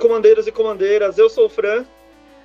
[0.00, 1.18] comandeiros e comandeiras.
[1.18, 1.84] Eu sou o Fran.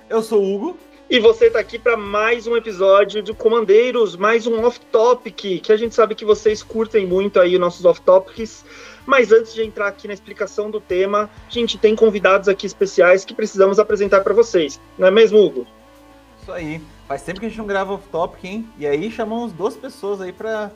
[0.08, 0.78] Eu sou o Hugo.
[1.08, 5.76] E você está aqui para mais um episódio de Comandeiros, mais um off-topic, que a
[5.76, 8.64] gente sabe que vocês curtem muito aí nossos off-topics.
[9.06, 13.24] Mas antes de entrar aqui na explicação do tema, a gente tem convidados aqui especiais
[13.24, 14.80] que precisamos apresentar para vocês.
[14.98, 15.66] Não é mesmo, Hugo?
[16.42, 16.82] Isso aí.
[17.06, 18.68] Faz tempo que a gente não grava off-topic, hein?
[18.76, 20.72] E aí chamamos duas pessoas aí para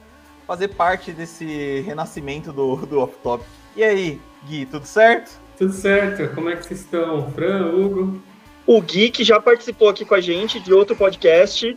[0.47, 3.47] fazer parte desse renascimento do, do off-topic.
[3.77, 5.41] E aí, Gui, tudo certo?
[5.60, 6.34] Tudo certo.
[6.34, 7.30] Como é que vocês estão?
[7.32, 8.18] Fran, Hugo?
[8.66, 11.77] O Gui, que já participou aqui com a gente de outro podcast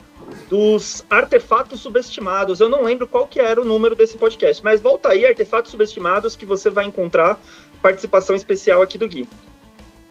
[0.49, 2.61] dos artefatos subestimados.
[2.61, 6.33] Eu não lembro qual que era o número desse podcast, mas volta aí, artefatos subestimados,
[6.37, 7.37] que você vai encontrar
[7.81, 9.27] participação especial aqui do Gui.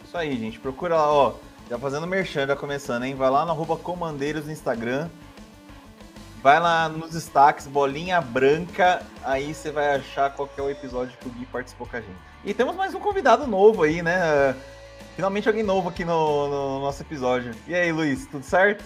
[0.05, 0.59] Isso aí, gente.
[0.59, 1.33] Procura lá, ó.
[1.67, 3.15] Já fazendo merchan, já começando, hein?
[3.15, 5.09] Vai lá no arroba comandeiros no Instagram.
[6.43, 11.27] Vai lá nos destaques, bolinha branca, aí você vai achar qual é o episódio que
[11.27, 12.32] o Gui participou com a gente.
[12.45, 14.53] E temos mais um convidado novo aí, né?
[15.15, 17.51] Finalmente alguém novo aqui no, no nosso episódio.
[17.67, 18.83] E aí, Luiz, tudo certo?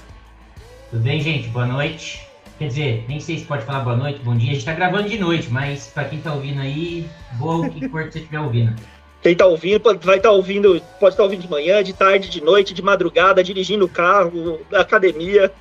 [0.92, 1.48] Tudo bem, gente?
[1.48, 2.28] Boa noite.
[2.60, 4.52] Quer dizer, nem sei se pode falar boa noite, bom dia.
[4.52, 7.90] A gente tá gravando de noite, mas pra quem tá ouvindo aí, boa o que
[7.90, 8.76] for que você estiver ouvindo.
[9.24, 12.30] Quem tá ouvindo, vai estar tá ouvindo, pode estar tá ouvindo de manhã, de tarde,
[12.30, 15.52] de noite, de madrugada, dirigindo o carro, da academia.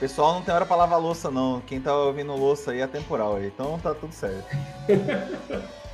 [0.00, 1.60] Pessoal não tem hora pra lavar louça, não.
[1.60, 4.44] Quem tá ouvindo louça aí é temporal aí, então tá tudo certo.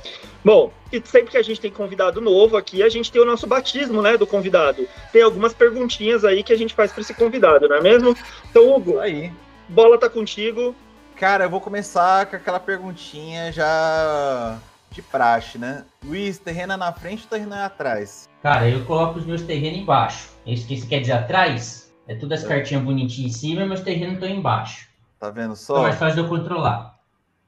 [0.43, 3.47] Bom, e sempre que a gente tem convidado novo aqui, a gente tem o nosso
[3.47, 4.85] batismo, né, do convidado.
[5.11, 8.15] Tem algumas perguntinhas aí que a gente faz para esse convidado, não é mesmo?
[8.49, 9.31] Então, Hugo, aí.
[9.69, 10.75] bola tá contigo.
[11.15, 14.59] Cara, eu vou começar com aquela perguntinha já
[14.91, 15.85] de praxe, né?
[16.03, 18.29] Luiz, terreno é na frente ou terreno é atrás?
[18.41, 20.29] Cara, eu coloco os meus terrenos embaixo.
[20.45, 21.93] É isso que isso quer dizer atrás?
[22.07, 22.47] É tudo as é.
[22.47, 24.89] cartinhas bonitinhas em cima e meus terrenos estão embaixo.
[25.19, 25.73] Tá vendo só?
[25.73, 26.92] Então é mais fácil de eu controlar.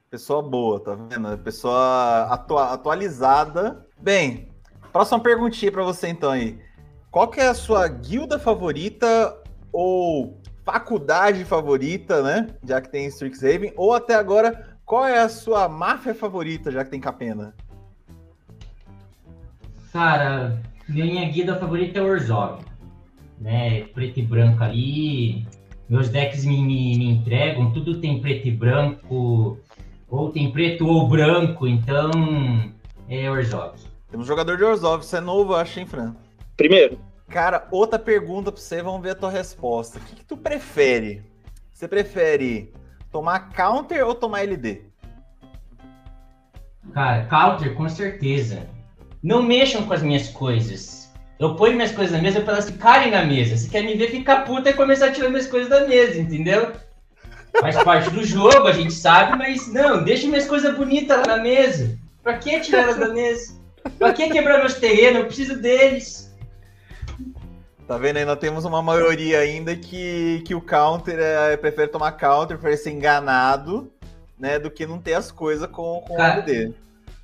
[0.09, 1.38] Pessoa boa, tá vendo?
[1.39, 3.86] Pessoa atua atualizada.
[4.00, 4.50] Bem,
[4.92, 6.59] próxima perguntinha para você então aí.
[7.11, 9.38] Qual que é a sua guilda favorita
[9.71, 12.48] ou faculdade favorita, né?
[12.64, 16.92] Já que tem Strixhaven, ou até agora, qual é a sua máfia favorita, já que
[16.92, 17.54] tem Capena?
[19.92, 22.64] Cara, minha guilda favorita é Orzhov.
[23.39, 23.83] Né?
[23.93, 25.48] Preto e branco ali.
[25.87, 29.60] Meus decks me, me, me entregam, tudo tem preto e branco
[30.15, 32.11] ou tem preto ou branco, então
[33.09, 33.76] é Orzhov.
[34.09, 36.15] Temos um jogador de Orzhov, você é novo, eu acho, hein, Fran?
[36.55, 36.99] Primeiro.
[37.27, 39.98] Cara, outra pergunta pra você, vamos ver a tua resposta.
[39.98, 41.23] O que, que tu prefere?
[41.73, 42.71] Você prefere
[43.11, 44.83] tomar counter ou tomar LD?
[46.93, 48.70] Cara, counter, com certeza.
[49.21, 51.11] Não mexam com as minhas coisas.
[51.39, 53.58] Eu ponho minhas coisas na mesa para elas ficarem na mesa.
[53.58, 56.71] Se quer me ver ficar puta e começar a tirar minhas coisas da mesa, entendeu?
[57.60, 61.38] Faz parte do jogo, a gente sabe, mas não, deixa minhas coisas bonitas lá na
[61.38, 61.98] mesa.
[62.21, 63.54] Pra que tirar elas da mesa?
[63.98, 65.20] Pra que quebrar meus terrenos?
[65.20, 66.26] Eu preciso deles.
[67.88, 68.26] Tá vendo aí?
[68.26, 72.92] Nós temos uma maioria ainda que, que o counter é, prefere tomar counter, prefere ser
[72.92, 73.92] enganado,
[74.39, 74.58] né?
[74.58, 76.76] Do que não ter as coisas com, com Cara, o dele.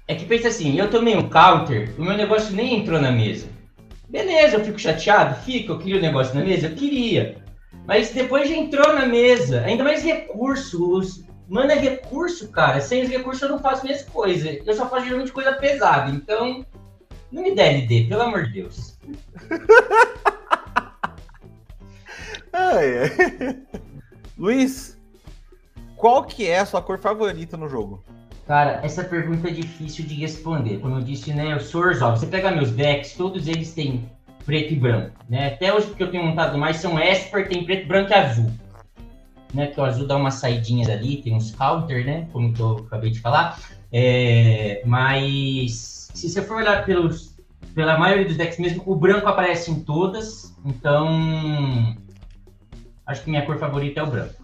[0.08, 3.48] É que pensa assim, eu tomei um counter, o meu negócio nem entrou na mesa.
[4.08, 5.42] Beleza, eu fico chateado?
[5.44, 6.68] Fico, eu queria o negócio na mesa?
[6.68, 7.38] Eu queria.
[7.86, 9.62] Mas depois já entrou na mesa.
[9.62, 11.24] Ainda mais recursos.
[11.48, 12.80] Mano, é recurso, cara.
[12.80, 14.60] Sem os recursos eu não faço minhas coisas.
[14.66, 16.12] Eu só faço geralmente coisa pesada.
[16.12, 16.66] Então,
[17.32, 18.98] não me dê LD, pelo amor de Deus.
[22.54, 23.58] ai, ai.
[24.38, 24.98] Luiz,
[25.96, 28.04] qual que é a sua cor favorita no jogo?
[28.48, 30.80] Cara, essa pergunta é difícil de responder.
[30.80, 32.20] Como eu disse, né, eu sou Orzhov.
[32.20, 34.10] Você pega meus decks, todos eles têm
[34.46, 35.16] preto e branco.
[35.30, 35.48] Né?
[35.48, 38.52] Até hoje, que eu tenho montado mais são Esper, tem preto, branco e azul.
[39.54, 39.68] Né?
[39.68, 42.28] Que o azul dá umas saidinhas ali, tem uns counter, né?
[42.32, 43.60] Como eu acabei de falar.
[43.92, 47.36] É, mas se você for olhar pelos,
[47.76, 50.56] pela maioria dos decks mesmo, o branco aparece em todas.
[50.66, 51.96] Então,
[53.06, 54.42] acho que minha cor favorita é o branco.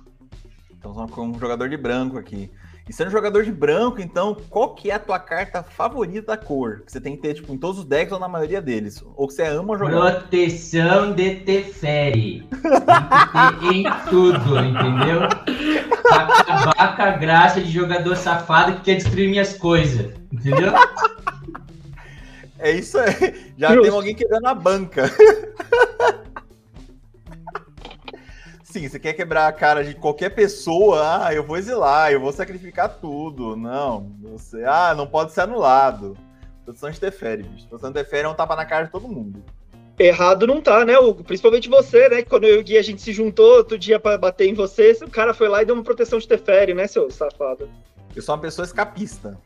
[0.72, 2.52] Então, um jogador de branco aqui.
[2.88, 6.84] E sendo jogador de branco, então, qual que é a tua carta favorita da cor?
[6.86, 9.04] Que você tem que ter, tipo, em todos os decks ou na maioria deles?
[9.16, 10.19] Ou que você ama jogar?
[10.19, 12.48] Proteção de Teferi.
[12.50, 15.24] Tem que ter em tudo, entendeu?
[16.10, 20.72] Acabar com a graça de jogador safado que quer destruir minhas coisas, entendeu?
[22.60, 23.54] É isso aí.
[23.57, 23.84] Já Justo.
[23.84, 25.12] tem alguém quebrando a banca.
[28.77, 32.31] Assim, você quer quebrar a cara de qualquer pessoa, ah, eu vou exilar, eu vou
[32.31, 33.56] sacrificar tudo.
[33.56, 36.15] Não, você, ah, não pode ser anulado.
[36.63, 37.68] Proteção de Teferi, bicho.
[37.68, 39.44] Proteção de Teferi é um tapa na cara de todo mundo.
[40.00, 41.24] Errado não tá, né, Hugo?
[41.24, 42.21] Principalmente você, né?
[42.21, 44.91] Quando eu e o Gui a gente se juntou outro dia para bater em você,
[45.01, 47.68] o cara foi lá e deu uma proteção de Teferi, né, seu safado?
[48.15, 49.38] Eu sou uma pessoa escapista.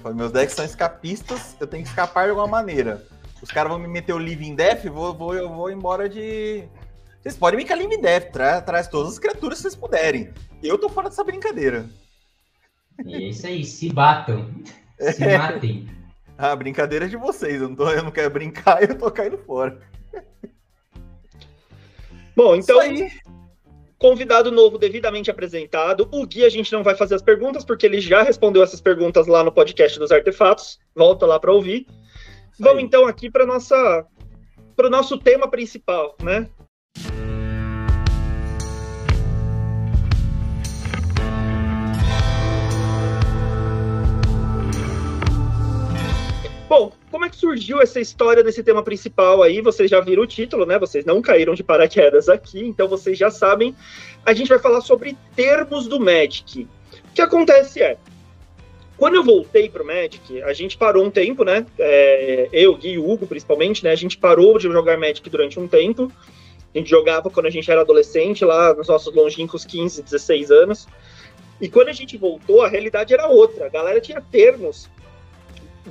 [0.00, 3.04] Falei, meus decks são escapistas, eu tenho que escapar de alguma maneira.
[3.40, 6.64] os caras vão me meter o Living Death, vou, vou, eu vou embora de.
[7.22, 10.32] Vocês podem me Living Death, tra traz todas as criaturas que vocês puderem.
[10.60, 11.88] Eu tô fora dessa brincadeira.
[13.06, 14.50] É isso aí, se batam.
[14.98, 15.88] Se matem.
[16.36, 17.60] Ah, brincadeira de vocês.
[17.60, 19.78] Eu não, tô, eu não quero brincar e eu tô caindo fora.
[22.34, 22.80] Bom, então,
[23.96, 26.08] convidado novo devidamente apresentado.
[26.10, 29.28] O Gui a gente não vai fazer as perguntas, porque ele já respondeu essas perguntas
[29.28, 30.80] lá no podcast dos artefatos.
[30.96, 31.86] Volta lá para ouvir.
[32.58, 34.04] Vamos então aqui para nossa
[34.74, 36.48] para o nosso tema principal, né?
[46.72, 49.60] Bom, como é que surgiu essa história desse tema principal aí?
[49.60, 50.78] Vocês já viram o título, né?
[50.78, 53.76] Vocês não caíram de paraquedas aqui, então vocês já sabem.
[54.24, 56.62] A gente vai falar sobre termos do Magic.
[56.62, 57.98] O que acontece é,
[58.96, 61.66] quando eu voltei pro Magic, a gente parou um tempo, né?
[61.78, 63.90] É, eu, Gui e Hugo, principalmente, né?
[63.90, 66.10] A gente parou de jogar Magic durante um tempo.
[66.74, 70.88] A gente jogava quando a gente era adolescente, lá nos nossos longínquos 15, 16 anos.
[71.60, 73.66] E quando a gente voltou, a realidade era outra.
[73.66, 74.90] A galera tinha termos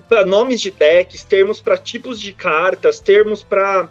[0.10, 3.90] para nomes de decks, termos para tipos de cartas, termos para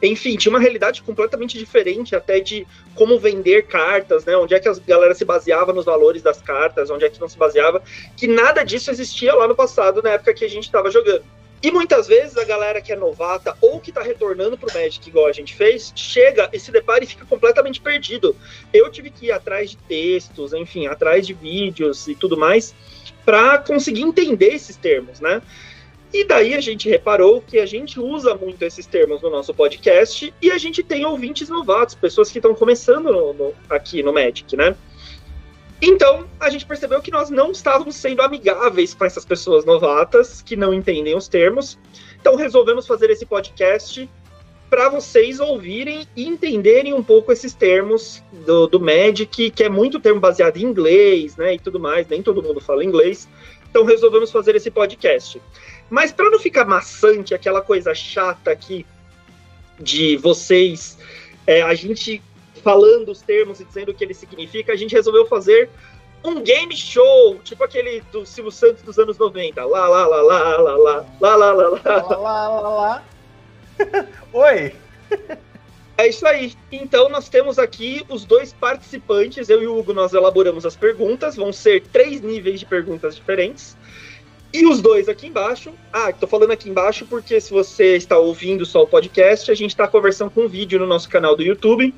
[0.00, 2.64] enfim, tinha uma realidade completamente diferente até de
[2.94, 4.36] como vender cartas, né?
[4.36, 7.28] Onde é que a galera se baseava nos valores das cartas, onde é que não
[7.28, 7.82] se baseava,
[8.16, 11.24] que nada disso existia lá no passado, na época que a gente estava jogando.
[11.60, 15.26] E muitas vezes a galera que é novata ou que está retornando pro Magic, igual
[15.26, 18.36] a gente fez, chega e se depara e fica completamente perdido.
[18.72, 22.74] Eu tive que ir atrás de textos, enfim, atrás de vídeos e tudo mais,
[23.24, 25.42] para conseguir entender esses termos, né?
[26.12, 30.32] E daí a gente reparou que a gente usa muito esses termos no nosso podcast
[30.40, 34.56] e a gente tem ouvintes novatos, pessoas que estão começando no, no, aqui no Magic,
[34.56, 34.74] né?
[35.80, 40.56] Então, a gente percebeu que nós não estávamos sendo amigáveis com essas pessoas novatas que
[40.56, 41.78] não entendem os termos.
[42.20, 44.08] Então, resolvemos fazer esse podcast
[44.68, 49.98] para vocês ouvirem e entenderem um pouco esses termos do, do Magic, que é muito
[49.98, 53.28] termo baseado em inglês, né, e tudo mais, nem todo mundo fala inglês.
[53.70, 55.40] Então resolvemos fazer esse podcast.
[55.88, 58.84] Mas para não ficar maçante, aquela coisa chata aqui
[59.80, 60.98] de vocês,
[61.46, 62.22] é, a gente
[62.58, 65.70] falando os termos e dizendo o que ele significa, a gente resolveu fazer
[66.24, 69.64] um game show, tipo aquele do Silvio Santos dos anos 90.
[69.64, 70.76] Lá, lá, lá, lá, lá, lá,
[71.20, 72.16] lá, lá, lá, lá.
[72.16, 73.04] Lá, lá, lá.
[74.32, 74.74] Oi!
[75.96, 76.54] É isso aí.
[76.70, 79.48] Então nós temos aqui os dois participantes.
[79.48, 81.34] Eu e o Hugo nós elaboramos as perguntas.
[81.34, 83.76] Vão ser três níveis de perguntas diferentes.
[84.52, 85.72] E os dois aqui embaixo.
[85.92, 89.70] Ah, estou falando aqui embaixo porque se você está ouvindo só o podcast, a gente
[89.70, 91.92] está conversando com um vídeo no nosso canal do YouTube,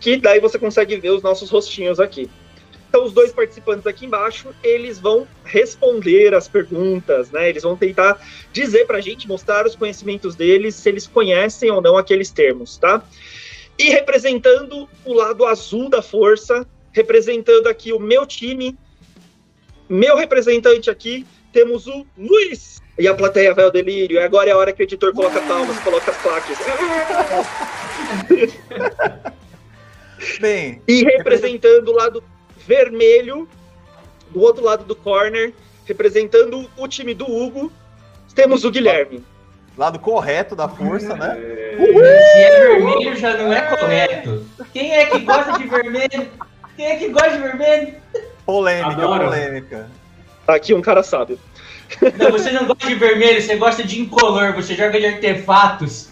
[0.00, 2.30] que daí você consegue ver os nossos rostinhos aqui.
[2.88, 7.48] Então, os dois participantes aqui embaixo, eles vão responder as perguntas, né?
[7.48, 8.18] Eles vão tentar
[8.52, 12.78] dizer para a gente, mostrar os conhecimentos deles, se eles conhecem ou não aqueles termos,
[12.78, 13.02] tá?
[13.78, 18.78] E representando o lado azul da força, representando aqui o meu time,
[19.88, 22.80] meu representante aqui, temos o Luiz.
[22.98, 24.16] E a plateia vai ao delírio.
[24.16, 26.56] E agora é a hora que o editor coloca palmas, coloca as placas.
[30.40, 30.80] Bem.
[30.86, 32.24] E representando o lado
[32.66, 33.48] vermelho,
[34.30, 35.52] do outro lado do corner,
[35.84, 37.72] representando o time do Hugo,
[38.34, 39.24] temos o Guilherme.
[39.76, 41.36] Lado correto da força, né?
[41.76, 44.46] Se é vermelho, já não é correto.
[44.72, 46.28] Quem é que gosta de vermelho?
[46.76, 47.94] Quem é que gosta de vermelho?
[48.44, 49.24] Polêmica, Adoro.
[49.24, 49.90] polêmica.
[50.46, 51.38] Aqui um cara sábio.
[52.18, 56.08] Não, você não gosta de vermelho, você gosta de incolor, você joga de artefatos.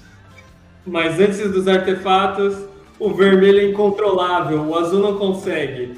[0.87, 2.57] Mas antes dos artefatos,
[2.99, 5.95] o vermelho é incontrolável, o azul não consegue.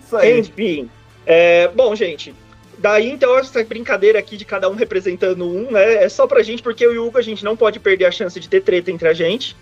[0.00, 0.38] Isso aí.
[0.40, 0.90] Enfim.
[1.26, 2.34] é, bom, gente.
[2.78, 6.04] Daí, então, essa brincadeira aqui de cada um representando um, né?
[6.04, 8.10] É só pra gente, porque eu e o Hugo, a gente não pode perder a
[8.10, 9.54] chance de ter treta entre a gente.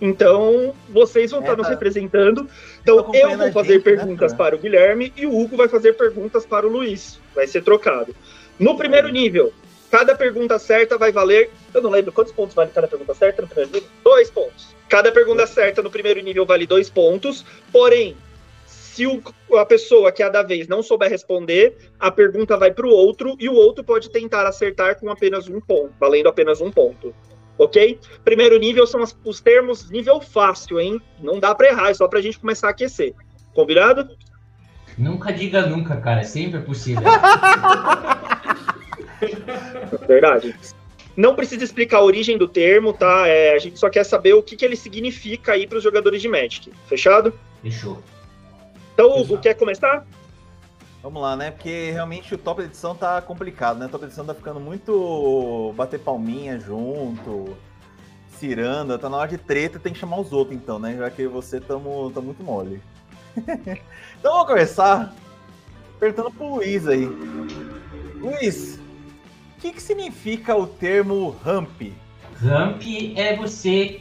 [0.00, 1.72] Então, vocês vão É, estar nos tá.
[1.72, 2.44] representando.
[2.44, 4.36] Tá Então, eu acompanhando vou fazer gente, né, perguntas Fran?
[4.38, 7.18] para o Guilherme e o Hugo vai fazer perguntas para o Luiz.
[7.34, 8.14] Vai ser trocado.
[8.58, 9.52] No primeiro nível,
[9.90, 11.50] cada pergunta certa vai valer.
[11.74, 13.88] Eu não lembro quantos pontos vale cada pergunta certa no primeiro nível?
[14.04, 14.68] Dois pontos.
[14.88, 17.44] Cada pergunta certa no primeiro nível vale dois pontos.
[17.72, 18.16] Porém,
[18.66, 19.22] se o-
[19.56, 22.90] a pessoa que é a da vez não souber responder, a pergunta vai para o
[22.90, 27.14] outro e o outro pode tentar acertar com apenas um ponto, valendo apenas um ponto.
[27.56, 27.98] Ok?
[28.24, 31.00] Primeiro nível são as- os termos nível fácil, hein?
[31.22, 33.14] Não dá para errar, é só para a gente começar a aquecer.
[33.54, 34.08] Combinado?
[34.98, 37.02] Nunca diga nunca, cara, sempre é possível.
[40.06, 40.54] Verdade.
[41.16, 43.26] Não precisa explicar a origem do termo, tá?
[43.26, 46.22] É, a gente só quer saber o que, que ele significa aí para os jogadores
[46.22, 46.72] de Magic.
[46.86, 47.34] Fechado?
[47.62, 48.02] Fechou.
[48.94, 50.06] Então, Hugo, quer começar?
[51.02, 51.50] Vamos lá, né?
[51.50, 53.86] Porque realmente o top edição tá complicado, né?
[53.86, 57.56] O top edição tá ficando muito bater palminha junto,
[58.38, 60.96] ciranda, tá na hora de treta, tem que chamar os outros então, né?
[60.96, 62.82] Já que você tamo, tá muito mole.
[63.36, 65.14] então vamos começar
[65.98, 67.06] perguntando pro Luiz aí.
[68.16, 68.78] Luiz,
[69.60, 71.82] que, que significa o termo ramp?
[72.40, 72.82] Ramp
[73.14, 74.00] é você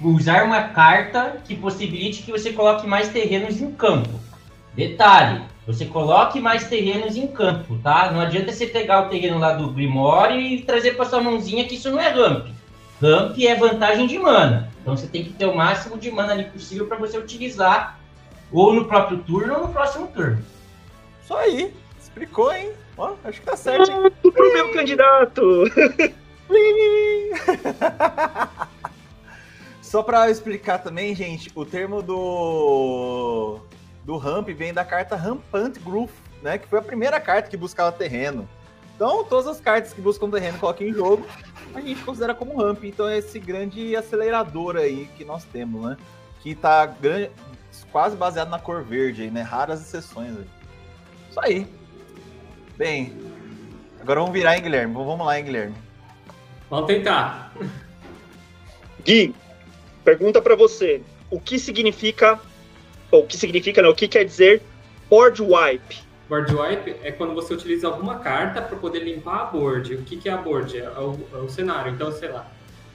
[0.00, 4.20] usar uma carta que possibilite que você coloque mais terrenos em campo.
[4.74, 8.10] Detalhe, você coloque mais terrenos em campo, tá?
[8.12, 11.76] Não adianta você pegar o terreno lá do Grimório e trazer para sua mãozinha que
[11.76, 12.48] isso não é ramp.
[13.00, 14.70] Ramp é vantagem de mana.
[14.82, 17.98] Então você tem que ter o máximo de mana ali possível para você utilizar
[18.52, 20.44] ou no próprio turno ou no próximo turno.
[21.22, 21.72] Só aí.
[22.00, 22.72] Explicou, hein?
[22.96, 24.10] Ó, acho que tá certo, hein?
[24.22, 25.64] Ponto pro meu candidato!
[29.82, 33.60] Só pra explicar também, gente, o termo do
[34.04, 36.12] do ramp vem da carta Rampant Groove,
[36.42, 36.58] né?
[36.58, 38.48] Que foi a primeira carta que buscava terreno.
[38.94, 41.26] Então, todas as cartas que buscam terreno colocam em jogo,
[41.74, 42.84] a gente considera como ramp.
[42.84, 45.96] Então, é esse grande acelerador aí que nós temos, né?
[46.40, 47.30] Que tá grande,
[47.92, 49.42] quase baseado na cor verde aí, né?
[49.42, 50.46] Raras exceções aí.
[51.28, 51.66] Isso aí.
[52.76, 53.16] Bem,
[54.00, 54.92] agora vamos virar, hein, Guilherme?
[54.92, 55.74] Vamos lá, hein, Guilherme?
[56.68, 57.54] Vamos tentar.
[59.02, 59.34] Gui,
[60.04, 62.38] pergunta para você: o que significa,
[63.10, 64.62] ou o que significa, não, o que quer dizer
[65.08, 66.04] board wipe?
[66.28, 69.94] Board wipe é quando você utiliza alguma carta para poder limpar a board.
[69.94, 70.76] O que, que é a board?
[70.76, 71.94] É o, é o, cenário.
[71.94, 72.46] Então, sei lá,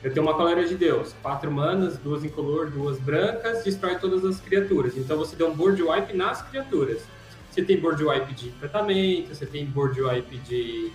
[0.04, 4.40] eu tenho uma Colera de Deus, quatro manas, duas incolor, duas brancas, destrói todas as
[4.40, 4.96] criaturas.
[4.96, 7.02] Então você deu um board wipe nas criaturas.
[7.52, 10.92] Você tem board wipe de tratamento, você tem board wipe de,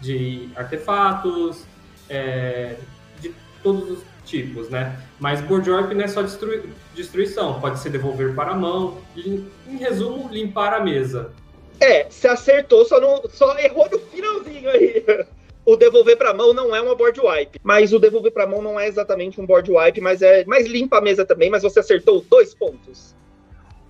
[0.00, 1.64] de artefatos,
[2.08, 2.76] é,
[3.20, 4.98] de todos os tipos, né?
[5.20, 6.62] Mas board wipe não é só destrui,
[6.94, 11.30] destruição, pode ser devolver para a mão, em resumo, limpar a mesa.
[11.78, 15.04] É, se acertou, só, não, só errou no finalzinho aí.
[15.68, 18.80] O devolver para mão não é uma board wipe, mas o devolver para mão não
[18.80, 22.24] é exatamente um board wipe, mas é mais limpa a mesa também, mas você acertou
[22.26, 23.14] dois pontos.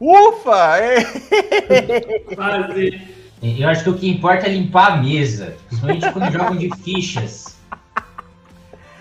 [0.00, 0.78] Ufa!
[2.34, 3.18] Quase.
[3.42, 7.56] Eu acho que o que importa é limpar a mesa, principalmente quando jogam de fichas.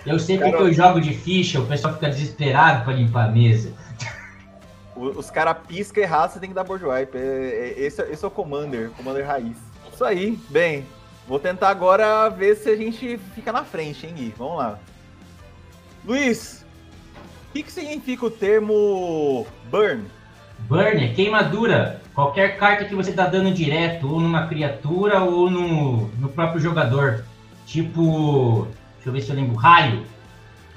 [0.05, 3.73] Eu sempre que eu jogo de ficha, o pessoal fica desesperado para limpar a mesa.
[4.95, 7.17] Os caras piscam errado, você tem que dar board wipe.
[7.17, 9.57] É, é, esse, esse é o Commander, Commander raiz.
[9.93, 10.85] Isso aí, bem.
[11.27, 14.33] Vou tentar agora ver se a gente fica na frente, hein, Gui?
[14.37, 14.79] Vamos lá.
[16.05, 16.65] Luiz,
[17.49, 20.05] o que, que significa o termo burn?
[20.59, 22.01] Burn é queimadura.
[22.13, 27.23] Qualquer carta que você dá dano direto, ou numa criatura, ou no, no próprio jogador.
[27.65, 30.03] Tipo, deixa eu ver se eu lembro, raio.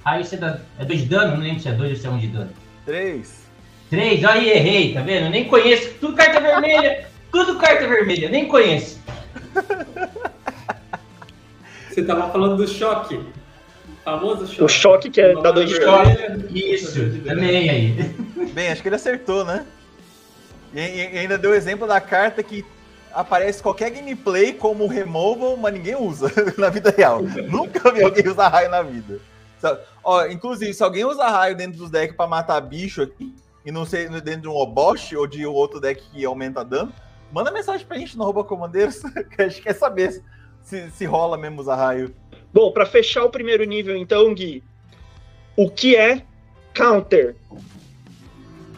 [0.05, 0.59] Raio você dá.
[0.79, 1.37] É 2 de dano?
[1.37, 2.51] Não lembro se é 2 ou se é 1 um de dano.
[2.85, 3.41] 3.
[3.89, 5.31] 3, aí errei, tá vendo?
[5.31, 5.95] Nem conheço.
[6.01, 7.07] Tudo carta vermelha.
[7.33, 9.01] Tudo carta vermelha, nem conheço.
[11.89, 13.21] Você tava falando do choque.
[14.01, 14.63] O famoso choque.
[14.63, 15.77] O choque que é da dois de.
[16.75, 17.93] Isso, também aí.
[18.53, 19.67] Bem, acho que ele acertou, né?
[20.75, 22.65] E, e- ainda deu exemplo da carta que
[23.13, 27.23] aparece qualquer gameplay como removal, mas ninguém usa na vida real.
[27.23, 29.21] Nunca vi alguém usar raio na vida.
[30.03, 33.35] Ó, inclusive, se alguém usa raio dentro dos decks pra matar bicho aqui,
[33.67, 36.93] e não sei dentro de um Obosh ou de outro deck que aumenta dano,
[37.31, 39.01] manda mensagem pra gente no Rouba Comandeiros,
[39.37, 40.23] que a gente quer saber
[40.63, 42.15] se, se rola mesmo usar raio.
[42.53, 44.63] Bom, para fechar o primeiro nível, então, Gui,
[45.57, 46.25] o que é
[46.75, 47.37] counter?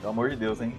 [0.01, 0.75] Pelo amor de Deus, hein?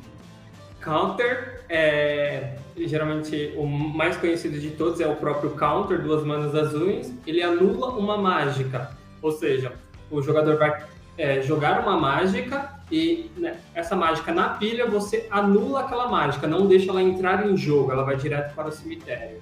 [0.82, 7.14] Counter é geralmente o mais conhecido de todos é o próprio counter, duas manas azuis.
[7.26, 9.74] Ele anula uma mágica, ou seja,
[10.12, 10.84] o jogador vai
[11.18, 16.68] é, jogar uma mágica e né, essa mágica na pilha você anula aquela mágica, não
[16.68, 19.42] deixa ela entrar em jogo, ela vai direto para o cemitério.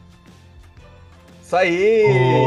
[1.52, 2.06] Isso aí!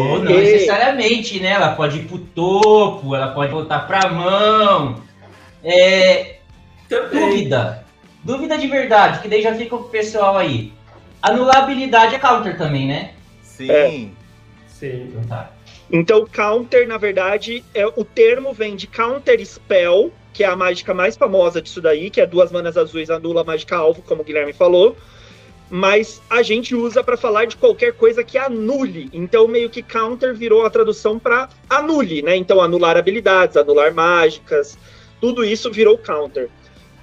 [0.08, 1.50] Ou não necessariamente, né?
[1.50, 5.02] Ela pode ir pro topo, ela pode voltar pra mão.
[5.62, 6.36] É,
[6.88, 7.20] Também.
[7.20, 7.84] dúvida.
[8.22, 10.72] Dúvida de verdade, que daí já fica pro pessoal aí.
[11.20, 13.10] Anulabilidade é counter também, né?
[13.42, 13.70] Sim.
[13.70, 13.90] É.
[14.66, 15.08] Sim.
[15.10, 15.50] Então tá.
[15.92, 20.94] Então, counter, na verdade, é o termo vem de counter spell, que é a mágica
[20.94, 24.24] mais famosa disso daí, que é duas manas azuis anula a mágica alvo, como o
[24.24, 24.96] Guilherme falou.
[25.70, 29.08] Mas a gente usa para falar de qualquer coisa que anule.
[29.12, 32.36] Então, meio que counter virou a tradução para anule, né?
[32.36, 34.78] Então, anular habilidades, anular mágicas,
[35.20, 36.50] tudo isso virou counter.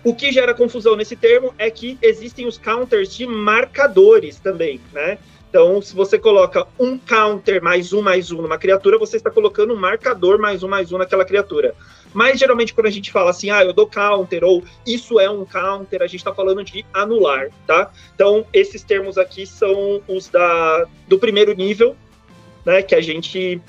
[0.03, 5.17] O que gera confusão nesse termo é que existem os counters de marcadores também, né?
[5.51, 9.73] Então, se você coloca um counter mais um mais um numa criatura, você está colocando
[9.73, 11.75] um marcador mais um mais um naquela criatura.
[12.13, 15.43] Mas geralmente quando a gente fala assim, ah, eu dou counter, ou isso é um
[15.43, 17.91] counter, a gente está falando de anular, tá?
[18.15, 21.97] Então, esses termos aqui são os da, do primeiro nível,
[22.65, 23.61] né, que a gente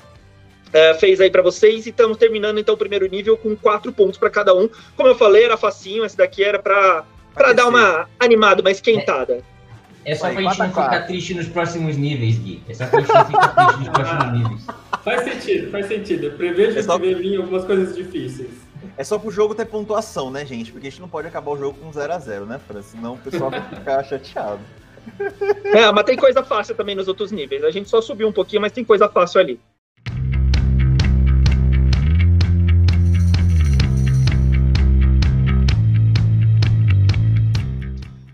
[0.71, 4.17] é, fez aí para vocês, e estamos terminando então o primeiro nível com quatro pontos
[4.17, 4.69] para cada um.
[4.95, 9.43] Como eu falei, era facinho, esse daqui era para dar uma animada, uma esquentada.
[10.05, 12.61] É só Vai, pra gente não ficar triste nos próximos níveis, Gui.
[12.67, 14.67] É só pra gente não ficar triste nos próximos níveis.
[15.03, 16.23] Faz sentido, faz sentido.
[16.25, 16.99] Eu prevejo é só...
[16.99, 18.51] que vir algumas coisas difíceis.
[18.97, 20.71] É só pro jogo ter pontuação, né, gente?
[20.71, 22.81] Porque a gente não pode acabar o jogo com 0x0, né, Fran?
[22.81, 24.59] Senão o pessoal vai ficar chateado.
[25.63, 27.63] É, mas tem coisa fácil também nos outros níveis.
[27.63, 29.59] A gente só subiu um pouquinho, mas tem coisa fácil ali.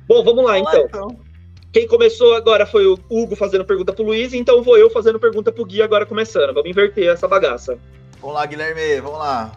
[0.08, 1.29] Bom, vamos lá, então.
[1.72, 5.52] Quem começou agora foi o Hugo fazendo pergunta pro Luiz, então vou eu fazendo pergunta
[5.52, 6.54] pro Gui agora começando.
[6.54, 7.78] Vamos inverter essa bagaça.
[8.20, 9.52] Vamos lá, Guilherme, vamos lá.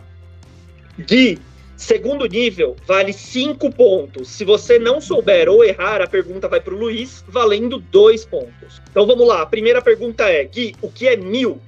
[0.99, 1.39] Gui,
[1.75, 4.29] segundo nível, vale 5 pontos.
[4.29, 8.83] Se você não souber ou errar, a pergunta vai pro Luiz, valendo 2 pontos.
[8.91, 11.63] Então vamos lá, a primeira pergunta é, Gui, o que é mil?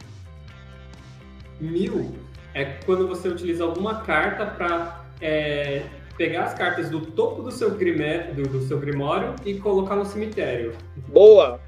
[1.59, 2.15] Mil
[2.53, 5.83] é quando você utiliza alguma carta para é
[6.17, 10.05] pegar as cartas do topo do seu, grimé, do, do seu grimório e colocar no
[10.05, 10.73] cemitério.
[11.09, 11.61] Boa!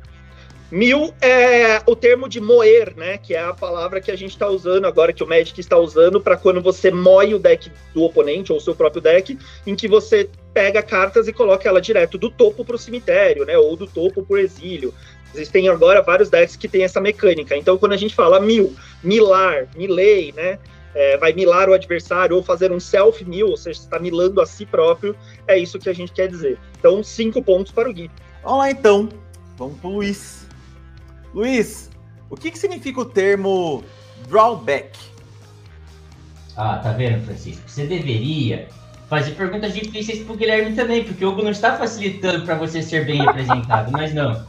[0.70, 3.18] Mil é o termo de moer, né?
[3.18, 6.20] Que é a palavra que a gente está usando agora, que o Magic está usando
[6.20, 9.86] para quando você moe o deck do oponente ou o seu próprio deck, em que
[9.86, 13.56] você pega cartas e coloca ela direto do topo para o cemitério, né?
[13.56, 14.92] Ou do topo para o exílio.
[15.32, 17.56] Existem agora vários decks que têm essa mecânica.
[17.56, 18.74] Então, quando a gente fala mil,
[19.04, 20.58] milar, milei, né?
[20.96, 24.64] É, vai milar o adversário ou fazer um self-mill, ou seja, está milando a si
[24.64, 25.14] próprio,
[25.46, 26.58] é isso que a gente quer dizer.
[26.78, 28.10] Então, cinco pontos para o Gui.
[28.42, 29.08] Vamos lá então,
[29.58, 30.46] vamos para o Luiz.
[31.34, 31.90] Luiz,
[32.30, 33.84] o que, que significa o termo
[34.26, 34.98] drawback?
[36.56, 37.68] Ah, tá vendo, Francisco?
[37.68, 38.66] Você deveria
[39.10, 42.80] fazer perguntas difíceis para o Guilherme também, porque o Hugo não está facilitando para você
[42.80, 44.46] ser bem representado, mas não.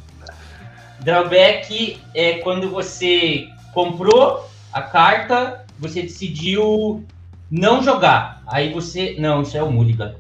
[1.02, 7.04] Drawback é quando você comprou a carta você decidiu
[7.50, 8.44] não jogar.
[8.48, 9.16] Aí você.
[9.20, 10.16] Não, isso é o Mulligan.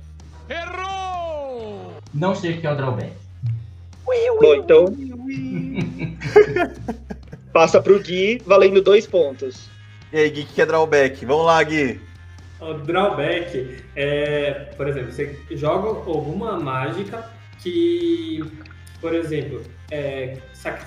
[0.49, 1.93] Errou!
[2.13, 3.13] Não sei o que é o drawback.
[4.39, 4.85] Bom, então.
[7.57, 9.67] passa pro Gui, valendo dois pontos.
[10.13, 11.25] E aí, Gui, o que é drawback?
[11.25, 11.99] Vamos lá, Gui.
[12.59, 17.27] O drawback é, por exemplo, você joga alguma mágica
[17.59, 18.45] que,
[19.01, 20.37] por exemplo, é,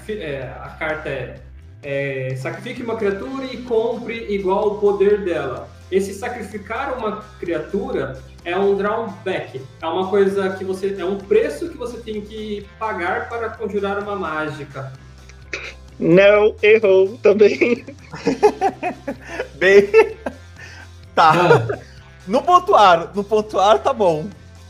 [0.08, 1.40] é, a carta é
[1.82, 5.68] é, sacrifique uma criatura e compre igual o poder dela.
[5.90, 11.68] Esse sacrificar uma criatura é um drawback, é uma coisa que você é um preço
[11.68, 14.92] que você tem que pagar para conjurar uma mágica.
[15.98, 17.84] Não, errou também.
[19.56, 19.90] Bem,
[21.14, 21.32] tá.
[21.34, 21.78] Ah.
[22.26, 24.26] No pontuar, no pontuar tá bom.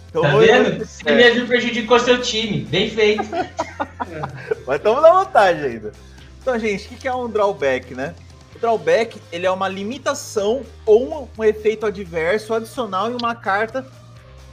[0.09, 0.85] Então, tá vendo?
[0.85, 1.14] Você é.
[1.14, 2.62] mesmo prejudicou seu time.
[2.62, 3.23] Bem feito.
[4.66, 5.92] Mas estamos na vantagem ainda.
[6.40, 8.14] Então, gente, o que é um drawback, né?
[8.55, 13.87] O drawback ele é uma limitação ou um, efeito adverso adicional em uma carta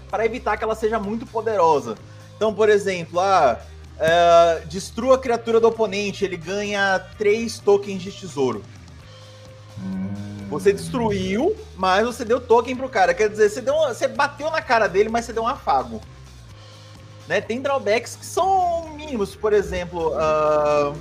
[0.10, 1.96] para evitar que ela seja muito poderosa.
[2.36, 3.60] Então, por exemplo, ah,
[4.00, 8.64] é, destrua a criatura do oponente, ele ganha 3 tokens de tesouro.
[10.50, 13.14] Você destruiu, mas você deu token pro cara.
[13.14, 16.02] Quer dizer, você, deu uma, você bateu na cara dele, mas você deu um afago.
[17.28, 17.42] Né?
[17.42, 20.14] Tem drawbacks que são mínimos, por exemplo.
[20.14, 20.96] Uh,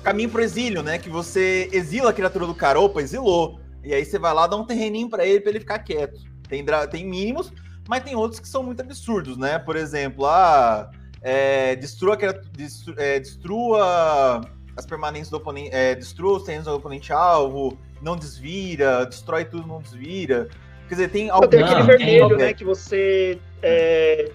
[0.00, 0.98] caminho pro exílio, né?
[0.98, 2.80] Que você exila a criatura do cara.
[2.80, 3.60] Opa, exilou.
[3.82, 6.20] E aí você vai lá, dá um terreninho para ele, para ele ficar quieto.
[6.48, 7.52] Tem, tem mínimos,
[7.88, 9.58] mas tem outros que são muito absurdos, né?
[9.58, 10.90] Por exemplo, ah,
[11.22, 12.16] é, destrua,
[12.52, 14.40] destru, é, destrua
[14.76, 19.66] as permanentes do oponente, é, destrua os terrenos do oponente alvo, não desvira, destrói tudo,
[19.66, 20.48] não desvira.
[20.88, 21.46] Quer dizer, tem algum...
[21.46, 24.30] Tem aquele vermelho, né, que você é,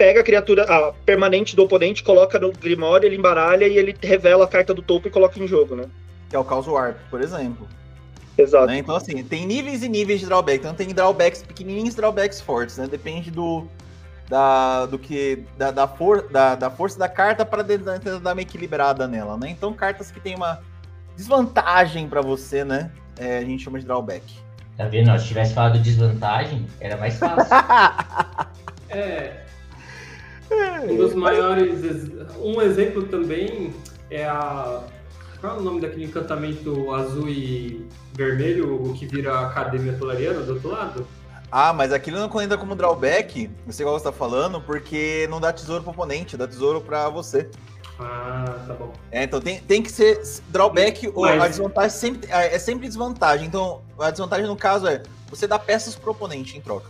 [0.00, 4.46] pega a criatura, a permanente do oponente, coloca no Grimório, ele embaralha e ele revela
[4.46, 5.84] a carta do topo e coloca em jogo, né?
[6.30, 7.68] Que é o Caos Warp, por exemplo.
[8.38, 8.68] Exato.
[8.68, 8.78] Né?
[8.78, 10.60] Então, assim, tem níveis e níveis de drawback.
[10.60, 12.86] Então, tem drawbacks pequenininhos e drawbacks fortes, né?
[12.86, 13.68] Depende do,
[14.26, 19.06] da, do que, da, da, for, da, da força da carta para dar uma equilibrada
[19.06, 19.50] nela, né?
[19.50, 20.60] Então, cartas que tem uma
[21.14, 22.90] desvantagem para você, né?
[23.18, 24.24] É, a gente chama de drawback.
[24.78, 25.14] Tá vendo?
[25.18, 27.54] Se tivesse falado desvantagem, era mais fácil.
[28.88, 29.40] é,
[30.88, 31.80] um dos maiores.
[32.40, 33.72] Um exemplo também
[34.10, 34.82] é a.
[35.40, 40.52] Qual é o nome daquele encantamento azul e vermelho que vira a Academia Tolariana do
[40.54, 41.06] outro lado?
[41.50, 45.40] Ah, mas aquilo não conta como drawback, não sei qual você tá falando, porque não
[45.40, 47.48] dá tesouro pro oponente, dá tesouro pra você.
[47.98, 48.92] Ah, tá bom.
[49.10, 52.86] É, então tem, tem que ser drawback ou Mas- a desvantagem sempre, é é sempre
[52.86, 53.46] desvantagem.
[53.46, 56.88] Então, a desvantagem no caso é você dá peças pro oponente em troca.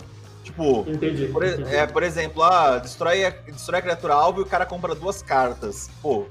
[0.50, 1.26] Tipo, Entendi.
[1.26, 1.74] por, entendi.
[1.74, 5.22] é, por exemplo, ah, destrói a, destrói a criatura alvo e o cara compra duas
[5.22, 5.88] cartas.
[6.02, 6.26] Pô,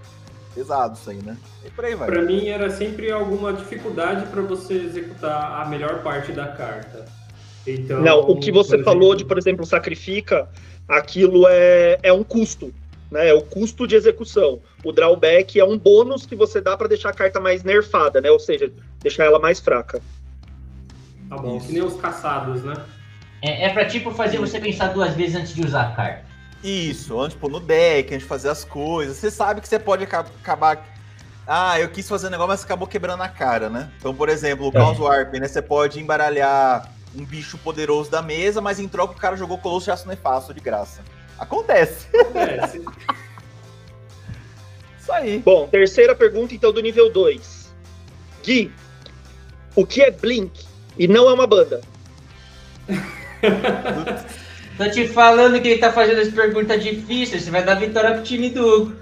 [0.53, 1.37] pesado isso aí, né?
[1.65, 2.07] E por aí vai.
[2.09, 7.05] Pra mim era sempre alguma dificuldade pra você executar a melhor parte da carta.
[7.65, 10.49] Então, Não, o que você por falou exemplo, de, por exemplo, sacrifica,
[10.87, 12.73] aquilo é, é um custo,
[13.09, 13.29] né?
[13.29, 14.59] É o custo de execução.
[14.83, 18.29] O drawback é um bônus que você dá para deixar a carta mais nerfada, né?
[18.29, 20.01] Ou seja, deixar ela mais fraca.
[21.29, 21.67] Tá bom, Isso.
[21.67, 22.73] que nem os caçados, né?
[23.41, 26.25] É, é pra tipo fazer você pensar duas vezes antes de usar a carta.
[26.63, 29.15] Isso, antes de pôr no deck, antes de fazer as coisas.
[29.17, 30.85] Você sabe que você pode aca- acabar.
[31.47, 33.89] Ah, eu quis fazer um negócio, mas acabou quebrando a cara, né?
[33.97, 34.73] Então, por exemplo, o É.
[34.73, 35.47] Chaos Warp, né?
[35.47, 39.85] Você pode embaralhar um bicho poderoso da mesa, mas em troca o cara jogou Colosso
[39.85, 41.01] de Aço Nefasto de graça.
[41.39, 42.07] Acontece.
[42.69, 42.83] Se-
[44.99, 45.39] Isso aí.
[45.39, 47.73] Bom, terceira pergunta, então, do nível 2.
[48.43, 48.71] Gui,
[49.75, 50.65] o que é Blink?
[50.97, 51.81] E não é uma banda.
[54.77, 58.23] Tô te falando que ele tá fazendo as perguntas difíceis, você vai dar vitória pro
[58.23, 58.95] time do Hugo.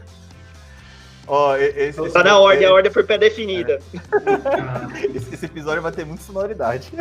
[1.27, 3.79] Ó, e- esse, esse Tá na ordem, a ordem foi pré-definida.
[5.13, 6.91] esse, esse episódio vai ter muita sonoridade.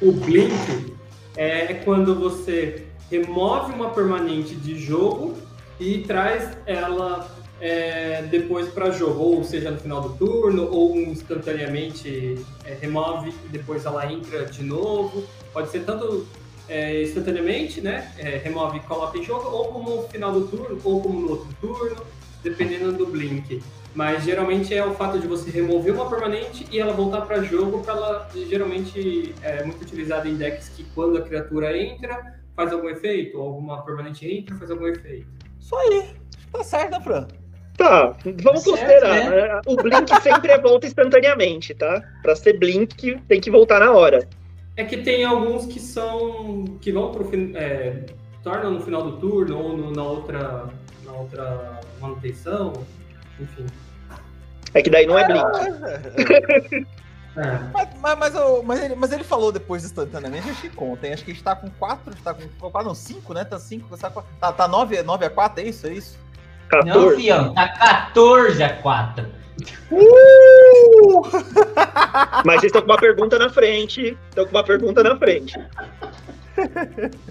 [0.00, 0.94] o Blink
[1.36, 5.36] é quando você remove uma permanente de jogo
[5.78, 7.28] e traz ela
[7.60, 13.48] é, depois para jogo, ou seja, no final do turno, ou instantaneamente é, remove e
[13.48, 15.24] depois ela entra de novo.
[15.54, 16.26] Pode ser tanto
[16.68, 18.12] é, instantaneamente, né?
[18.18, 21.30] é, remove e coloca em jogo, ou como no final do turno, ou como no
[21.30, 21.96] outro turno,
[22.42, 23.62] dependendo do Blink.
[23.94, 27.78] Mas geralmente é o fato de você remover uma permanente e ela voltar para jogo,
[27.84, 32.88] para ela geralmente é muito utilizada em decks que quando a criatura entra faz algum
[32.88, 35.28] efeito, ou alguma permanente entra faz algum efeito.
[35.60, 36.06] Isso aí.
[36.52, 37.28] Tá certo, né, Fran?
[37.76, 39.30] Tá, vamos Certo, considerar.
[39.30, 39.60] né?
[39.66, 42.02] O Blink sempre é volta instantaneamente, tá?
[42.22, 44.28] Pra ser Blink, tem que voltar na hora.
[44.76, 48.06] É que tem alguns que são que vão pro é,
[48.42, 50.68] tornam no final do turno ou no- na outra
[51.04, 52.72] na outra manutenção,
[53.40, 53.66] enfim.
[54.74, 56.86] É que daí não é Blink.
[57.36, 57.58] É.
[57.72, 61.14] Mas, mas, mas, eu- mas ele, mas ele falou depois instantaneamente, acho que conta, hein?
[61.14, 63.44] Acho que a gente tá com 4, tá com 4, não, 5, né?
[63.44, 64.08] Tá 5, tá,
[64.40, 65.84] tá, tá 9, 9 a 4, é isso?
[65.88, 66.16] É isso?
[66.70, 67.16] Não, 14.
[67.16, 69.26] fião, tá 14 a 4.
[72.44, 74.16] Mas vocês estão com uma pergunta na frente.
[74.28, 75.58] Estão com uma pergunta na frente.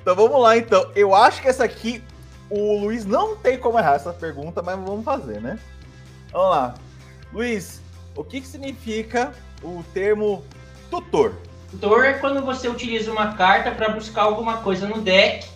[0.00, 0.90] Então vamos lá, então.
[0.96, 2.02] Eu acho que essa aqui,
[2.48, 5.58] o Luiz não tem como errar essa pergunta, mas vamos fazer, né?
[6.32, 6.74] Vamos lá.
[7.30, 7.82] Luiz,
[8.16, 10.42] o que, que significa o termo
[10.90, 11.34] tutor?
[11.70, 15.46] Tutor é quando você utiliza uma carta para buscar alguma coisa no deck.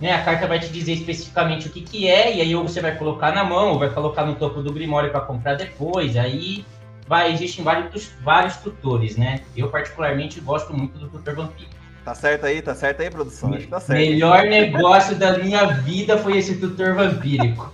[0.00, 0.12] Né?
[0.12, 2.96] A carta vai te dizer especificamente o que, que é, e aí ou você vai
[2.96, 6.16] colocar na mão, ou vai colocar no topo do Grimório para comprar depois.
[6.16, 6.64] Aí
[7.06, 9.42] vai, existem vários, vários tutores, né?
[9.56, 11.70] Eu particularmente gosto muito do tutor vampiro.
[12.04, 12.60] Tá certo aí?
[12.60, 13.54] Tá certo aí, produção?
[13.54, 13.98] Acho que tá certo.
[13.98, 17.72] Melhor negócio da minha vida foi esse tutor vampírico.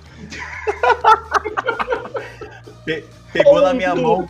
[3.33, 4.29] Pegou na minha mão.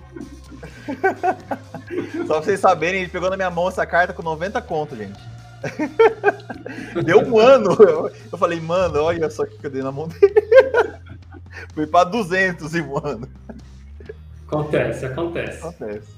[2.26, 5.20] Só pra vocês saberem, ele pegou na minha mão essa carta com 90 conto, gente.
[7.04, 7.76] Deu um ano.
[7.80, 10.34] Eu, eu falei, mano, olha só o que eu dei na mão dele.
[11.74, 13.28] Fui pra 200 em um ano.
[14.50, 15.58] Acontece, acontece.
[15.58, 16.08] Acontece.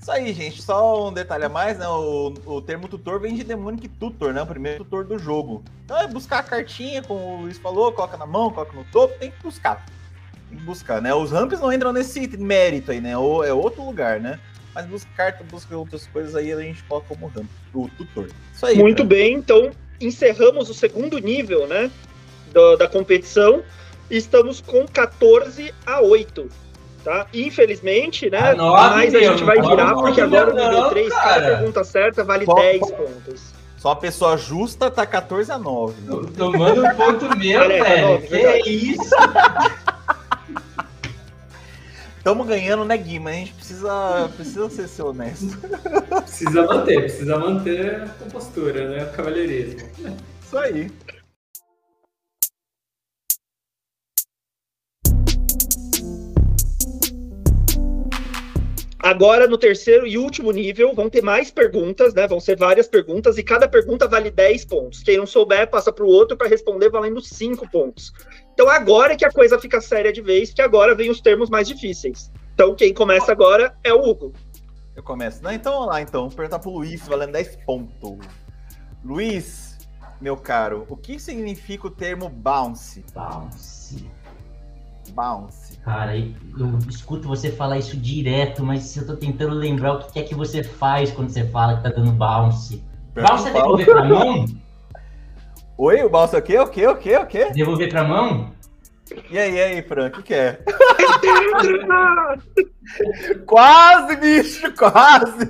[0.00, 0.62] Isso aí, gente.
[0.62, 1.88] Só um detalhe a mais, né?
[1.88, 4.40] O, o termo tutor vem de Demonic Tutor, né?
[4.40, 5.64] O primeiro tutor do jogo.
[5.84, 9.18] Então é buscar a cartinha, como o Luiz falou, coloca na mão, coloca no topo,
[9.18, 9.84] tem que buscar.
[10.48, 11.12] Tem que buscar, né?
[11.12, 13.18] Os ramps não entram nesse mérito aí, né?
[13.18, 14.38] Ou é outro lugar, né?
[14.72, 18.28] Mas busca carta, busca outras coisas aí, a gente coloca como ramp, o tutor.
[18.54, 18.76] Isso aí.
[18.76, 19.08] Muito cara.
[19.08, 21.90] bem, então encerramos o segundo nível, né?
[22.52, 23.62] do- da competição.
[24.10, 26.48] E estamos com 14 a 8.
[27.06, 27.24] Tá?
[27.32, 28.50] Infelizmente, né?
[28.50, 31.56] Anota, mas a gente vai virar, porque agora o nível não, 3, cada cara.
[31.56, 33.52] pergunta certa vale Só- 10 pontos.
[33.78, 35.94] Só a pessoa justa tá 14 a 9.
[36.04, 38.08] Tô Tomando um ponto meu, Olha, velho.
[38.08, 38.70] não, que verdade.
[38.90, 39.10] isso?
[42.18, 43.20] Estamos ganhando, né, Gui?
[43.20, 45.56] Mas a gente precisa, precisa ser, ser honesto.
[46.22, 49.04] Precisa manter, precisa manter a compostura, né?
[49.04, 49.88] O cavalheirismo.
[50.44, 50.90] Isso aí.
[59.06, 62.26] Agora, no terceiro e último nível, vão ter mais perguntas, né?
[62.26, 65.00] Vão ser várias perguntas, e cada pergunta vale 10 pontos.
[65.04, 68.12] Quem não souber, passa para o outro para responder valendo 5 pontos.
[68.52, 71.48] Então, agora é que a coisa fica séria de vez, que agora vem os termos
[71.48, 72.32] mais difíceis.
[72.52, 74.32] Então, quem começa agora é o Hugo.
[74.96, 75.40] Eu começo.
[75.40, 76.22] Não, então vamos lá, então.
[76.28, 78.26] Vou perguntar pro Luiz, valendo 10 pontos.
[79.04, 79.78] Luiz,
[80.20, 83.04] meu caro, o que significa o termo bounce?
[83.14, 83.75] Bounce.
[85.16, 85.78] Bounce.
[85.78, 90.22] Cara, eu escuto você falar isso direto, mas eu tô tentando lembrar o que é
[90.22, 92.84] que você faz quando você fala que tá dando bounce.
[93.14, 94.44] Bounce é devolver pra mão?
[95.78, 96.58] Oi, o bounce é o quê?
[96.58, 96.86] O quê?
[96.86, 97.16] O quê?
[97.16, 97.50] O quê?
[97.50, 98.50] Devolver pra mão?
[99.30, 100.60] E aí, e aí, Frank, o que, que é?
[103.46, 105.48] quase, bicho, quase!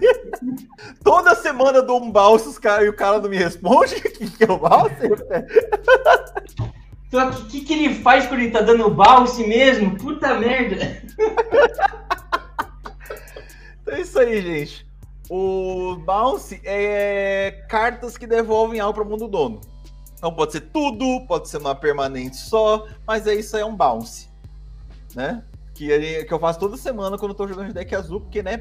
[1.02, 3.96] Toda semana eu dou um balso e o cara não me responde.
[3.96, 4.94] O que, que é o balso?
[7.09, 9.97] Então, o que, que ele faz quando ele tá dando bounce mesmo?
[9.97, 11.03] Puta merda!
[13.81, 14.87] então é isso aí, gente.
[15.29, 19.61] O bounce é cartas que devolvem algo para o mundo dono.
[20.16, 23.77] Então pode ser tudo, pode ser uma permanente só, mas é isso aí é um
[23.77, 24.29] bounce,
[25.14, 25.45] né?
[25.75, 28.59] Que, que eu faço toda semana quando eu tô jogando de deck azul, porque, né,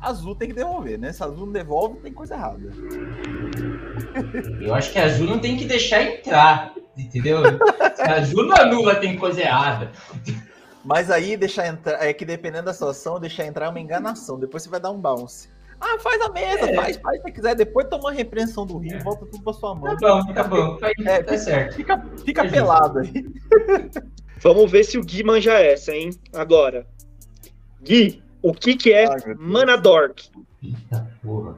[0.00, 1.12] azul tem que devolver, né?
[1.12, 2.72] Se azul não devolve, tem coisa errada.
[4.60, 7.42] Eu acho que azul não tem que deixar entrar, entendeu?
[7.94, 9.92] Se azul não anula, tem coisa errada.
[10.84, 14.38] Mas aí deixar entrar, é que dependendo da situação, deixar entrar é uma enganação.
[14.38, 15.48] Depois você vai dar um bounce.
[15.80, 16.74] Ah, faz a mesa, é.
[16.74, 17.54] faz, faz se quiser.
[17.54, 18.98] Depois toma a repreensão do rio, é.
[19.02, 19.96] volta tudo pra sua mão.
[19.96, 20.78] Tá bom, tá bom.
[21.04, 21.74] É, tá certo.
[21.74, 23.26] Fica, fica pelado aí.
[24.40, 26.10] Vamos ver se o Gui manja essa, hein?
[26.32, 26.86] Agora.
[27.82, 30.30] Gui, o que que é Ai, Manadork?
[30.62, 31.56] Eita porra.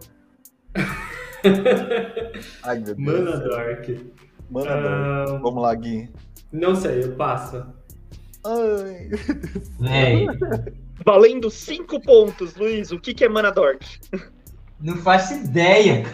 [2.62, 2.98] Ai, meu Deus.
[2.98, 4.12] Manadork.
[4.50, 5.30] Manadork.
[5.30, 5.38] Uh...
[5.40, 6.08] Vamos lá, Gui.
[6.52, 7.64] Não sei, eu passo.
[8.44, 9.11] Ai.
[9.78, 10.26] Véi.
[11.04, 12.90] Valendo cinco pontos, Luiz.
[12.90, 13.84] O que, que é Manadork?
[14.80, 16.04] Não faço ideia.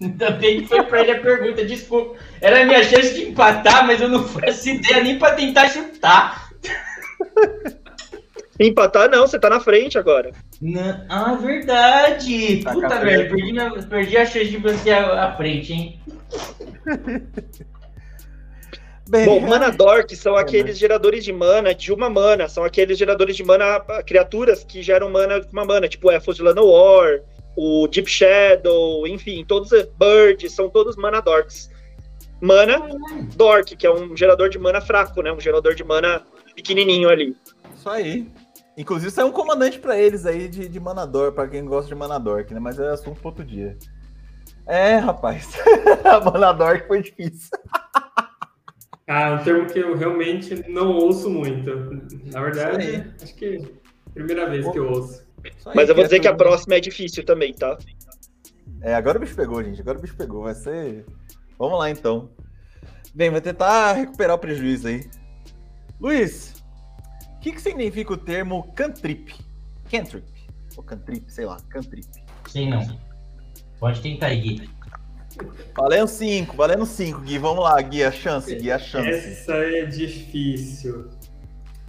[0.00, 2.18] Ainda bem que foi pra ele a pergunta, desculpa.
[2.40, 6.50] Era a minha chance de empatar, mas eu não faço ideia nem pra tentar chutar.
[8.58, 10.32] Empatar não, você tá na frente agora.
[10.60, 11.04] Não.
[11.08, 12.62] Ah, verdade.
[12.62, 16.00] Tá Puta merda, perdi, perdi, a chance de a, a frente, hein?
[19.08, 22.48] Bem, Bom, mana dork são aqueles geradores de mana de uma mana.
[22.48, 26.42] São aqueles geradores de mana, criaturas que geram mana de uma mana, tipo Elfos de
[26.42, 27.20] Llanowar,
[27.56, 31.70] o Deep Shadow, enfim, todos Bird, são todos mana dorks.
[32.40, 32.78] Mana
[33.36, 35.32] dork, que é um gerador de mana fraco, né?
[35.32, 36.22] Um gerador de mana
[36.54, 37.36] pequenininho ali.
[37.76, 38.26] Isso aí.
[38.76, 42.54] Inclusive, saiu um comandante para eles aí de, de Manador, para quem gosta de Manadork,
[42.54, 42.58] né?
[42.58, 43.76] Mas é assunto para outro dia.
[44.66, 45.52] É, rapaz.
[46.24, 47.50] Manadork foi difícil.
[49.08, 51.70] Ah, é um termo que eu realmente não ouço muito.
[52.32, 53.58] Na verdade, acho que é
[54.06, 55.26] a primeira vez que eu ouço.
[55.74, 57.76] Mas eu vou dizer que a próxima é difícil também, tá?
[58.80, 59.80] É, agora o bicho pegou, gente.
[59.80, 60.44] Agora o bicho pegou.
[60.44, 61.04] Vai ser.
[61.58, 62.30] Vamos lá então.
[63.14, 65.08] Bem, vou tentar recuperar o prejuízo aí.
[66.00, 66.64] Luiz,
[67.36, 69.34] o que, que significa o termo cantrip?
[69.90, 70.24] Cantrip.
[70.76, 72.08] Ou cantrip, sei lá, cantrip.
[72.48, 73.11] Sei não.
[73.82, 74.70] Pode tentar aí, Gui.
[75.74, 77.36] Valendo 5, valendo 5, Gui.
[77.36, 79.08] Vamos lá, Gui, a chance, Gui, a chance.
[79.08, 81.08] Essa é difícil.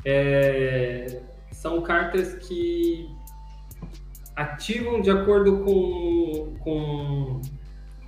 [0.03, 1.21] É...
[1.51, 3.07] São cartas que
[4.35, 7.41] ativam de acordo com, com,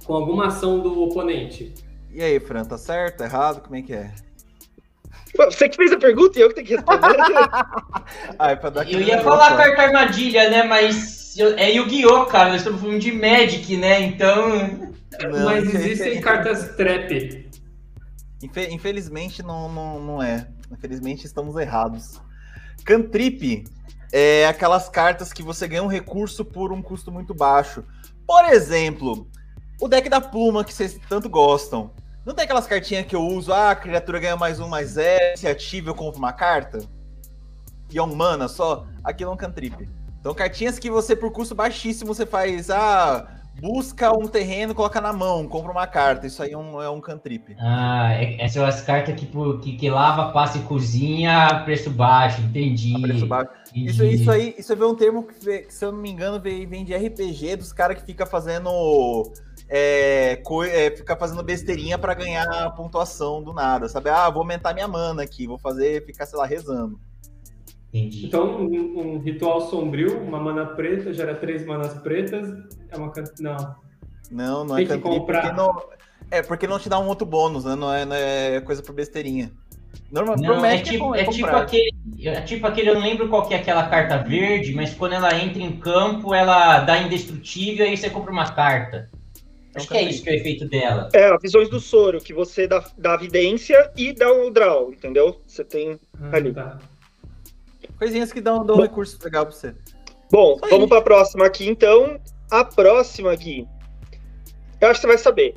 [0.04, 1.76] com alguma ação do oponente.
[2.10, 3.62] E aí, Fran, tá certo, errado?
[3.62, 4.12] Como é que é?
[5.38, 7.18] Você que fez a pergunta e eu que tenho que responder.
[8.40, 10.64] Ai, eu ia falar carta armadilha, né?
[10.64, 12.50] Mas é Yu-Gi-Oh, cara.
[12.50, 14.02] Nós estamos falando de Magic, né?
[14.02, 14.96] Então.
[15.22, 17.50] Não, Mas existem cartas trap.
[18.42, 20.48] Infelizmente não, não, não é.
[20.72, 22.22] Infelizmente estamos errados.
[22.84, 23.64] Cantrip
[24.12, 27.84] é aquelas cartas que você ganha um recurso por um custo muito baixo.
[28.28, 29.28] Por exemplo,
[29.80, 31.92] o deck da pluma que vocês tanto gostam.
[32.26, 35.38] Não tem aquelas cartinhas que eu uso, ah, a criatura ganha mais um, mais zero,
[35.38, 36.80] se ativa eu compro uma carta?
[37.92, 38.88] E é um mana só?
[39.04, 39.88] Aquilo é um cantrip.
[40.20, 43.28] Então, cartinhas que você, por custo baixíssimo, você faz, ah,
[43.62, 46.26] busca um terreno, coloca na mão, compra uma carta.
[46.26, 47.56] Isso aí é um, é um cantrip.
[47.60, 49.28] Ah, é, essas são as cartas que,
[49.62, 52.96] que, que lava, passa e cozinha a preço baixo, entendi.
[52.96, 53.52] A preço baixo.
[53.70, 53.92] Entendi.
[53.92, 56.84] Isso, isso aí, isso é um termo que, se eu não me engano, vem, vem
[56.84, 59.32] de RPG dos caras que fica fazendo.
[59.68, 64.10] É, é, ficar fazendo besteirinha para ganhar pontuação do nada, sabe?
[64.10, 67.00] Ah, vou aumentar minha mana aqui, vou fazer, ficar, sei lá, rezando.
[67.96, 68.26] Entendi.
[68.26, 72.50] Então, um, um, ritual sombrio, uma mana preta, gera três manas pretas.
[72.90, 73.76] É uma Não.
[74.30, 75.42] Não, não é Tem é que comprar.
[75.42, 75.82] Porque não,
[76.30, 77.76] é porque não te dá um outro bônus, né?
[77.76, 79.52] Não é, não é coisa por besteirinha.
[80.12, 83.48] Normal, não, é, tipo, é, é tipo aquele, é tipo aquele, eu não lembro qual
[83.48, 87.90] que é aquela carta verde, mas quando ela entra em campo, ela dá indestrutível e
[87.90, 89.10] aí você compra uma carta.
[89.76, 91.10] É Acho que é isso que é o efeito dela.
[91.14, 95.42] É, visões do soro, que você dá, dá a vidência e dá o draw, entendeu?
[95.46, 96.54] Você tem ah, ali.
[96.54, 96.80] Tá.
[98.00, 99.76] Coisinhas que dão, dão um recurso legal pra você.
[100.32, 102.18] Bom, Só vamos para a próxima aqui, então.
[102.50, 103.68] A próxima, Gui.
[104.80, 105.56] Eu acho que você vai saber.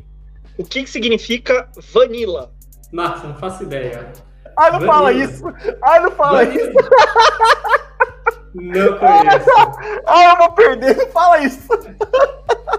[0.58, 2.52] O que, que significa vanilla?
[2.90, 4.12] Nossa, não faço ideia.
[4.58, 5.44] Ai, não fala isso!
[5.82, 6.72] Ai, não fala isso!
[8.54, 9.50] Não conheço.
[10.06, 11.68] Ai, eu vou perder, não fala isso!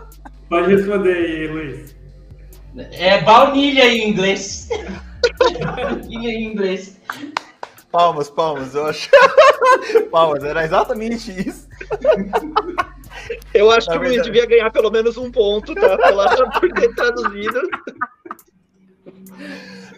[0.49, 1.95] Pode responder aí, Luiz.
[2.91, 4.69] É baunilha em inglês.
[5.75, 6.99] baunilha em inglês.
[7.91, 9.09] Palmas, palmas, eu acho.
[10.12, 11.67] palmas, era exatamente isso.
[13.53, 15.97] Eu acho Na que o Luiz devia ganhar pelo menos um ponto, tá?
[15.97, 17.62] Pela, por ter traduzido.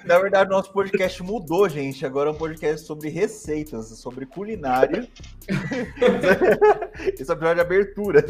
[0.05, 2.05] Na verdade, nosso podcast mudou, gente.
[2.05, 5.07] Agora é um podcast sobre receitas, sobre culinária.
[7.19, 8.25] Esse é episódio de abertura.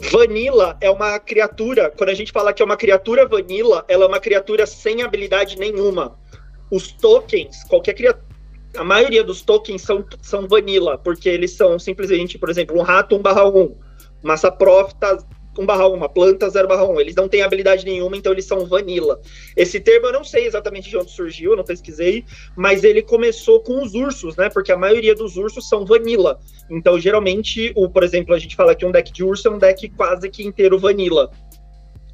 [0.00, 4.06] Vanilla é uma criatura, quando a gente fala que é uma criatura vanilla, ela é
[4.06, 6.16] uma criatura sem habilidade nenhuma.
[6.70, 8.26] Os tokens, qualquer criatura.
[8.76, 13.16] A maioria dos tokens são, são vanilla, porque eles são simplesmente, por exemplo, um rato
[13.16, 13.74] 1 barra 1,
[14.22, 15.18] uma saprofita
[15.56, 17.00] 1 barra 1, uma planta 0 barra 1.
[17.00, 19.20] Eles não têm habilidade nenhuma, então eles são vanilla.
[19.56, 22.24] Esse termo eu não sei exatamente de onde surgiu, não pesquisei,
[22.56, 24.48] mas ele começou com os ursos, né?
[24.48, 26.38] Porque a maioria dos ursos são vanilla.
[26.70, 29.58] Então, geralmente, o, por exemplo, a gente fala que um deck de urso é um
[29.58, 31.30] deck quase que inteiro vanilla.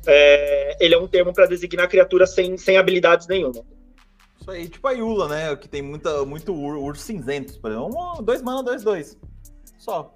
[0.07, 3.65] É, ele é um termo para designar criatura sem, sem habilidades nenhuma.
[4.41, 5.57] Isso aí, tipo a Yula, né?
[5.57, 7.97] Que tem muita, muito ur, urso cinzentos, por exemplo.
[8.19, 9.17] Um, dois mana, dois, dois.
[9.79, 10.13] Só.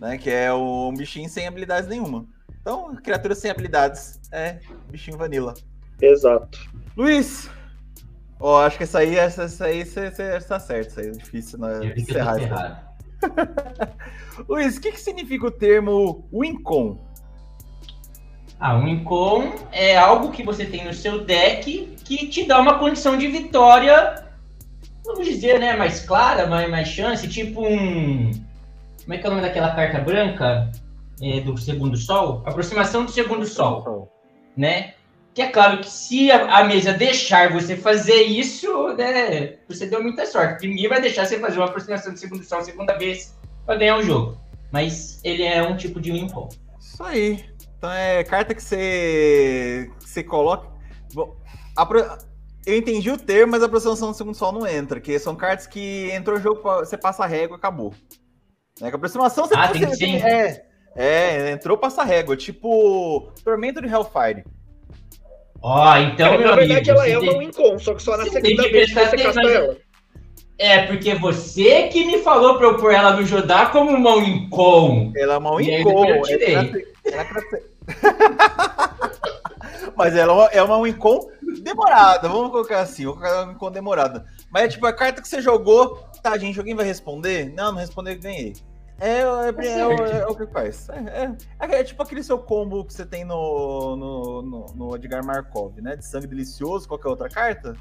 [0.00, 0.16] Né?
[0.18, 2.26] Que é o- um bichinho sem habilidades nenhuma.
[2.60, 4.58] Então, criatura sem habilidades é
[4.90, 5.54] bichinho vanilla.
[6.00, 6.58] Exato.
[6.96, 7.50] Luiz!
[8.38, 10.10] Ó, acho que essa aí, essa, essa aí você
[10.40, 10.88] tá certo.
[10.90, 11.92] Isso aí é difícil né?
[11.96, 12.36] Encerrar.
[12.38, 12.48] isso aí.
[12.48, 12.90] ferrado.
[14.48, 16.98] Luiz, o que, que significa o termo Wincon?
[18.58, 22.78] Ah, um incom é algo que você tem no seu deck que te dá uma
[22.78, 24.26] condição de vitória,
[25.04, 28.30] vamos dizer, né, mais clara, mais, mais chance, tipo um...
[29.02, 30.70] Como é que é o nome daquela carta branca
[31.22, 32.42] é, do segundo sol?
[32.46, 34.10] Aproximação do segundo sol,
[34.56, 34.94] né?
[35.34, 40.02] Que é claro que se a, a mesa deixar você fazer isso, né, você deu
[40.02, 40.52] muita sorte.
[40.54, 43.96] porque Ninguém vai deixar você fazer uma aproximação do segundo sol segunda vez para ganhar
[43.96, 44.36] o jogo.
[44.72, 46.28] Mas ele é um tipo de win
[46.78, 47.44] Isso aí.
[47.78, 50.68] Então é carta que você, que você coloca.
[51.14, 51.34] Bom,
[51.76, 52.18] a pro-
[52.66, 55.00] Eu entendi o termo, mas a aproximação do segundo sol não entra.
[55.00, 57.94] Que são cartas que entrou no jogo, você passa a régua acabou.
[58.80, 58.88] Né?
[58.88, 60.26] Que a aproximação você Ah, tem que você- ser.
[60.26, 60.64] É,
[60.96, 62.36] é, entrou, passa régua.
[62.36, 64.44] Tipo Tormento de Hellfire.
[65.62, 68.16] Ó, então, É, meu na verdade, amigo, ela é tem- uma Wincon, só que só
[68.16, 69.50] na você segunda tem que vez que você casta atenção.
[69.50, 69.76] ela.
[70.58, 75.12] É, porque você que me falou pra eu pôr ela no Jodá como uma Wincon.
[75.16, 76.04] Ela é uma Wincon.
[76.06, 76.54] eu tirei.
[76.54, 76.80] ela é pra-
[77.12, 77.70] ela é pra ser-
[79.96, 81.28] Mas ela é uma, é uma Wincon
[81.62, 82.28] demorada.
[82.28, 84.24] Vamos colocar assim, vou colocar uma Wincon demorada.
[84.50, 85.98] Mas é tipo a carta que você jogou.
[86.22, 87.52] Tá, gente, alguém vai responder?
[87.54, 88.54] Não, não respondeu, eu ganhei.
[89.00, 90.88] É, é, é, é o- é o que faz.
[90.90, 91.34] É,
[91.66, 95.80] é- é tipo aquele seu combo que você tem no, no, no, no Edgar Markov,
[95.80, 95.96] né?
[95.96, 96.86] De sangue delicioso.
[96.86, 97.74] Qual que é outra carta?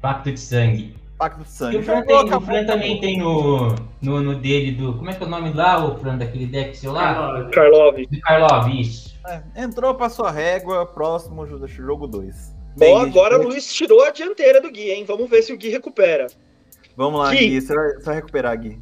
[0.00, 0.96] Pacto de sangue.
[1.18, 1.76] Pacto de E sangue.
[1.78, 4.94] o Fran, tem, o Fran também tem no, no, no dele do.
[4.94, 7.48] Como é que é o nome lá, o Fran, daquele deck seu lá?
[7.50, 7.96] Karlov.
[8.06, 9.16] Do Karlov, isso.
[9.26, 10.86] É, entrou, passou a régua.
[10.86, 12.54] Próximo jogo 2.
[12.80, 15.04] Ó, agora o Luiz tirou a dianteira do Gui, hein?
[15.06, 16.26] Vamos ver se o Gui recupera.
[16.94, 17.48] Vamos lá, Gui.
[17.48, 17.60] Gui.
[17.62, 18.78] Você vai, você vai recuperar, Gui.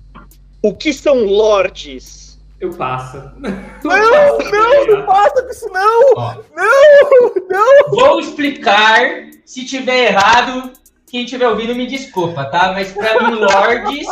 [0.64, 2.40] O que são lords?
[2.58, 3.18] Eu passo.
[3.36, 3.50] Não,
[3.84, 6.12] não, não passa com isso não!
[6.16, 7.90] Ó, Não, não!
[7.90, 8.98] vou explicar.
[9.44, 10.72] Se tiver errado,
[11.06, 12.72] quem estiver ouvindo me desculpa, tá?
[12.72, 14.06] Mas pra mim, Lords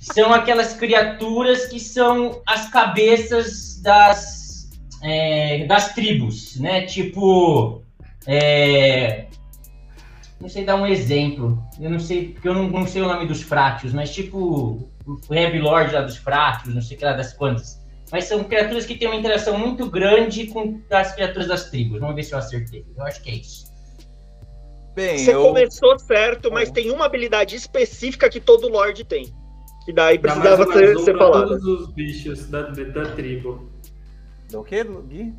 [0.00, 4.70] são aquelas criaturas que são as cabeças das,
[5.02, 6.86] é, das tribos, né?
[6.86, 7.82] Tipo.
[8.26, 9.26] é,
[10.40, 11.62] não sei dar um exemplo.
[11.78, 15.34] Eu não sei, porque eu não, não sei o nome dos prátios, mas tipo o
[15.34, 17.80] Heavy Lord lá dos prátios, não sei o que lá das quantas.
[18.10, 21.98] Mas são criaturas que têm uma interação muito grande com as criaturas das tribos.
[22.00, 22.84] Vamos ver se eu acertei.
[22.96, 23.72] Eu acho que é isso.
[24.94, 25.42] Bem, Você eu...
[25.42, 26.72] começou certo, mas É.
[26.72, 29.32] tem uma habilidade específica que todo lord tem.
[29.86, 31.48] Que daí Dá precisava mais ser, um ser pra falado.
[31.48, 33.70] todos os bichos da, da tribo.
[34.50, 35.34] Dá o quê, Gui?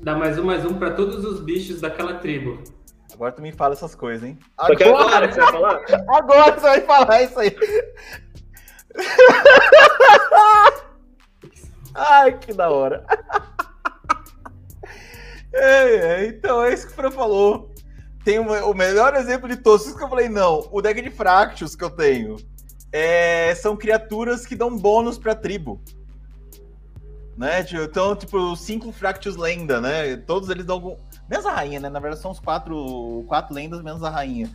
[0.00, 2.62] Dá mais um, mais um pra todos os bichos daquela tribo.
[3.14, 4.38] Agora tu me fala essas coisas, hein?
[4.58, 5.80] Agora que você vai falar.
[6.14, 7.56] Agora você vai falar isso aí.
[11.94, 13.04] Ai, que da hora.
[15.54, 15.84] É,
[16.24, 17.70] é, então, é isso que o Fran falou.
[18.24, 19.54] Tem uma- o melhor exemplo de.
[19.54, 20.66] Isso que eu falei, não.
[20.72, 22.36] O deck de Fractus que eu tenho
[22.90, 25.78] é, são criaturas que dão bônus pra tribo.
[27.36, 27.62] Né?
[27.64, 30.16] Tipo, Então, tipo, cinco Fractus lenda, né?
[30.16, 30.96] Todos eles dão algum.
[31.28, 31.90] Menos a rainha, né?
[31.90, 34.50] Na verdade, são os quatro, quatro lendas menos a rainha.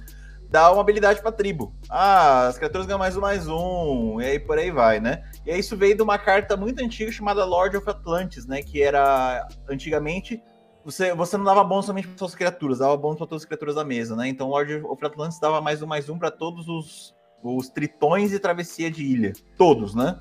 [0.49, 1.73] Dá uma habilidade pra tribo.
[1.89, 4.21] Ah, as criaturas ganham mais um, mais um.
[4.21, 5.23] E aí por aí vai, né?
[5.45, 8.61] E aí isso veio de uma carta muito antiga chamada Lord of Atlantis, né?
[8.61, 10.41] Que era antigamente
[10.85, 13.75] você, você não dava bônus somente para suas criaturas, dava bônus para todas as criaturas
[13.75, 14.29] da mesa, né?
[14.29, 18.39] Então Lord of Atlantis dava mais um mais um para todos os, os tritões e
[18.39, 19.33] travessia de ilha.
[19.57, 20.17] Todos, né?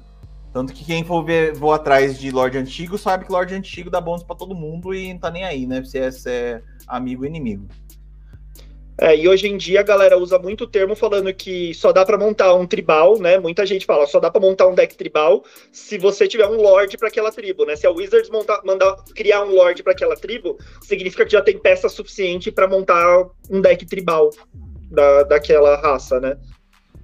[0.53, 4.01] Tanto que quem for ver, vou atrás de Lorde Antigo sabe que Lorde Antigo dá
[4.01, 5.85] bônus para todo mundo e não tá nem aí, né?
[5.85, 7.69] Se é, se é amigo ou inimigo.
[8.99, 12.05] É, e hoje em dia a galera usa muito o termo falando que só dá
[12.05, 13.39] para montar um tribal, né?
[13.39, 16.97] Muita gente fala, só dá para montar um deck tribal se você tiver um lord
[16.97, 17.77] para aquela tribo, né?
[17.77, 21.59] Se a Wizards montar, mandar criar um lord para aquela tribo, significa que já tem
[21.59, 24.31] peça suficiente para montar um deck tribal
[24.91, 26.39] da, daquela raça, né?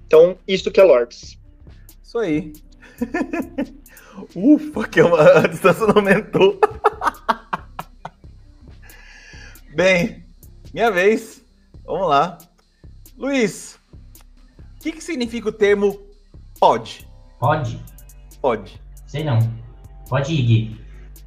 [0.07, 1.37] Então, isso que é lords.
[2.01, 2.53] Isso aí.
[4.35, 6.59] Ufa, que uma, a distância não aumentou.
[9.75, 10.23] Bem,
[10.73, 11.42] minha vez.
[11.85, 12.37] Vamos lá.
[13.17, 13.79] Luiz,
[14.75, 15.99] o que, que significa o termo
[16.59, 17.07] pode?
[17.39, 17.83] Pode?
[18.41, 18.81] Pode.
[19.05, 19.39] Sei não.
[20.07, 20.81] Pode ir, Gui.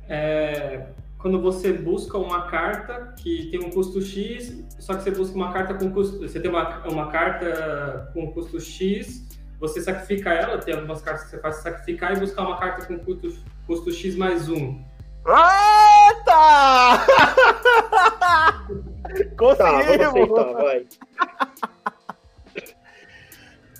[0.09, 0.87] É,
[1.19, 5.53] quando você busca uma carta que tem um custo X, só que você busca uma
[5.53, 6.19] carta com custo.
[6.21, 9.27] Você tem uma, uma carta com custo X,
[9.59, 12.99] você sacrifica ela, tem algumas cartas que você faz sacrificar e buscar uma carta com
[12.99, 14.83] custo, custo X mais um.
[15.27, 16.27] Eita!
[19.57, 20.55] Tá, vamos aceitar, Conseguimos!
[20.55, 20.87] vai.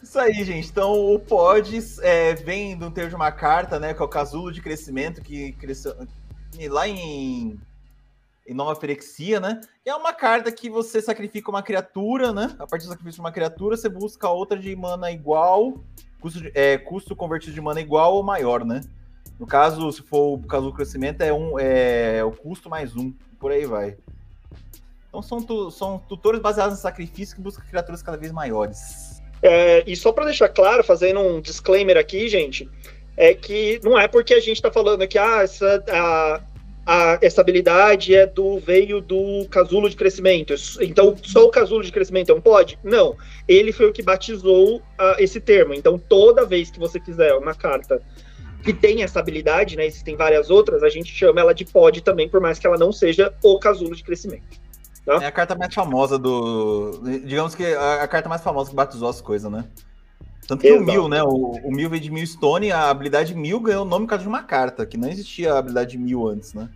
[0.03, 0.69] Isso aí, gente.
[0.71, 3.93] Então, o pod é, vem do termo de uma carta, né?
[3.93, 5.95] Que é o casulo de crescimento, que cresceu
[6.59, 7.61] e lá em,
[8.47, 9.61] em Nova Ferexia, né?
[9.85, 12.55] É uma carta que você sacrifica uma criatura, né?
[12.59, 15.75] A partir do sacrifício de uma criatura, você busca outra de mana igual,
[16.21, 18.81] custo, de- é, custo convertido de mana igual ou maior, né?
[19.39, 23.13] No caso, se for o casulo de crescimento, é, um, é o custo mais um,
[23.39, 23.99] por aí vai.
[25.17, 29.23] Então são, tu- são tutores baseados em sacrifício que buscam criaturas cada vez maiores.
[29.43, 32.69] É, e só para deixar claro, fazendo um disclaimer aqui, gente,
[33.17, 36.41] é que não é porque a gente está falando que ah, essa, a,
[36.87, 40.55] a- essa habilidade é do veio do casulo de crescimento.
[40.83, 42.79] Então só o casulo de crescimento é um pode?
[42.85, 43.17] Não.
[43.49, 45.73] Ele foi o que batizou ah, esse termo.
[45.73, 48.03] Então toda vez que você quiser uma carta
[48.63, 49.87] que tem essa habilidade, né?
[49.87, 52.91] Existem várias outras, a gente chama ela de pod também, por mais que ela não
[52.93, 54.66] seja o casulo de crescimento.
[55.07, 57.01] É a carta mais famosa do.
[57.25, 59.65] Digamos que a, a carta mais famosa que batizou as coisas, né?
[60.49, 60.83] Tanto que Exato.
[60.83, 61.23] o Mil, né?
[61.23, 64.23] O, o Mil veio de Mil Stone, a habilidade Mil ganhou o nome por causa
[64.23, 66.69] de uma carta, que não existia a habilidade Mil antes, né?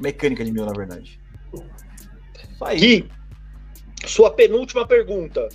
[0.00, 1.20] Mecânica de Mil, na verdade.
[2.60, 2.78] Aí.
[2.78, 3.10] Gui,
[4.06, 5.48] sua penúltima pergunta.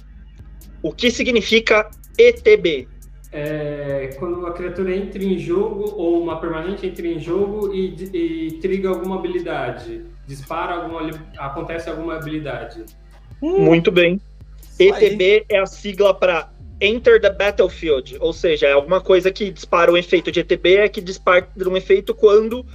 [0.82, 2.88] O que significa ETB?
[3.32, 8.52] É, quando a criatura entra em jogo ou uma permanente entra em jogo e, e
[8.60, 12.86] triga alguma habilidade, dispara alguma, acontece alguma habilidade.
[13.42, 14.22] Muito bem.
[14.80, 16.52] ETB é a sigla para
[16.82, 20.90] Enter the Battlefield, ou seja, é alguma coisa que dispara um efeito de ETB, é
[20.90, 22.66] que dispara um efeito quando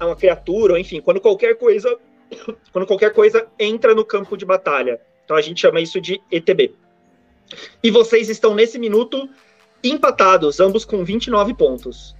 [0.00, 1.96] é uma criatura, ou enfim, quando qualquer coisa,
[2.72, 5.00] quando qualquer coisa entra no campo de batalha.
[5.24, 6.74] Então a gente chama isso de ETB.
[7.82, 9.28] E vocês estão nesse minuto
[9.84, 12.16] empatados, ambos com 29 pontos.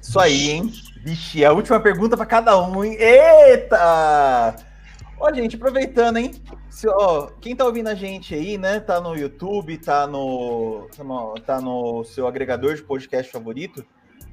[0.00, 0.72] Isso aí, hein?
[1.02, 2.94] Vixe, é a última pergunta pra cada um, hein?
[2.98, 4.54] Eita!
[5.18, 6.30] Ó, gente, aproveitando, hein?
[6.68, 8.80] Se, ó, quem tá ouvindo a gente aí, né?
[8.80, 13.84] Tá no YouTube, tá no, tá no, tá no seu agregador de podcast favorito.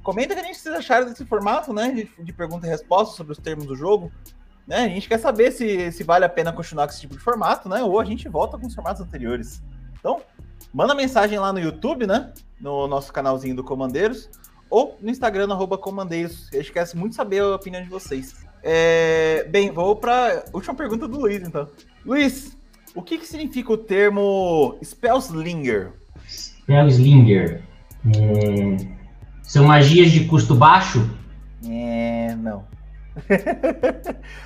[0.03, 1.89] Comenta o que a gente vocês acharam desse formato, né?
[1.91, 4.11] De, de pergunta e resposta sobre os termos do jogo.
[4.67, 4.79] Né?
[4.79, 7.69] A gente quer saber se, se vale a pena continuar com esse tipo de formato,
[7.69, 7.81] né?
[7.81, 9.63] Ou a gente volta com os formatos anteriores.
[9.97, 10.21] Então,
[10.73, 12.33] manda mensagem lá no YouTube, né?
[12.59, 14.29] No nosso canalzinho do Comandeiros
[14.69, 16.49] ou no Instagram, arroba Comandeiros.
[16.53, 18.35] A gente quer muito saber a opinião de vocês.
[18.63, 21.69] É, bem, vou para última pergunta do Luiz, então.
[22.05, 22.57] Luiz,
[22.95, 25.93] o que, que significa o termo Spellslinger?
[26.27, 27.63] Spellslinger.
[28.05, 28.77] É,
[29.43, 31.09] São magias de custo baixo?
[31.67, 32.65] É, não.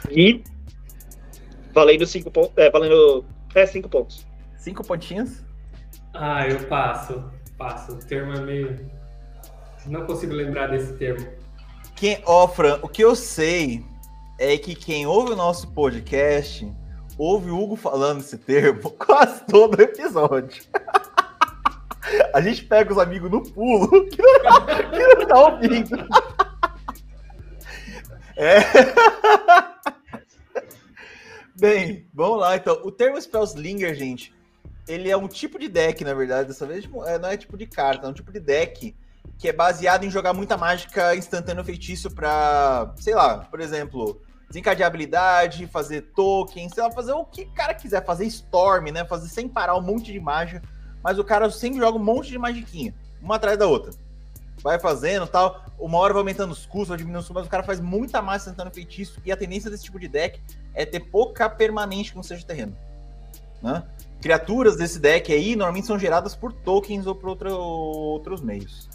[0.09, 0.43] E
[1.73, 2.51] valendo 5 pontos.
[2.57, 3.25] É, valendo.
[3.55, 4.25] É, 5 pontos.
[4.61, 5.43] Cinco pontinhos?
[6.13, 7.23] Ah, eu passo.
[7.57, 7.93] Passo.
[7.93, 8.91] O termo é meio.
[9.85, 11.27] Não consigo lembrar desse termo.
[11.95, 13.83] Quem, ó, Fran, o que eu sei
[14.39, 16.67] é que quem ouve o nosso podcast
[17.17, 20.63] ouve o Hugo falando esse termo quase todo episódio.
[22.33, 26.07] A gente pega os amigos no pulo que não, que não tá ouvindo.
[28.35, 28.59] É.
[31.55, 32.81] Bem, vamos lá então.
[32.83, 34.33] O termo Spellslinger, gente,
[34.87, 36.47] ele é um tipo de deck, na verdade.
[36.47, 38.95] Dessa vez tipo, é, não é tipo de carta, é um tipo de deck
[39.37, 44.87] que é baseado em jogar muita mágica instantânea feitiço pra, sei lá, por exemplo, desencadear
[44.87, 49.03] habilidade, fazer token, sei lá, fazer o que o cara quiser, fazer storm, né?
[49.05, 50.61] Fazer sem parar um monte de mágica,
[51.03, 53.91] mas o cara sempre joga um monte de magiquinha, uma atrás da outra.
[54.61, 55.65] vai fazendo tal.
[55.79, 58.21] Uma hora vai aumentando os custos, vai diminuindo os custos, mas o cara faz muita
[58.21, 59.19] massa tentando feitiço.
[59.25, 60.39] E a tendência desse tipo de deck
[60.73, 62.77] é ter pouca permanente não seja terreno.
[63.61, 63.83] Né?
[64.21, 68.87] Criaturas desse deck aí normalmente são geradas por tokens ou por outro, outros meios.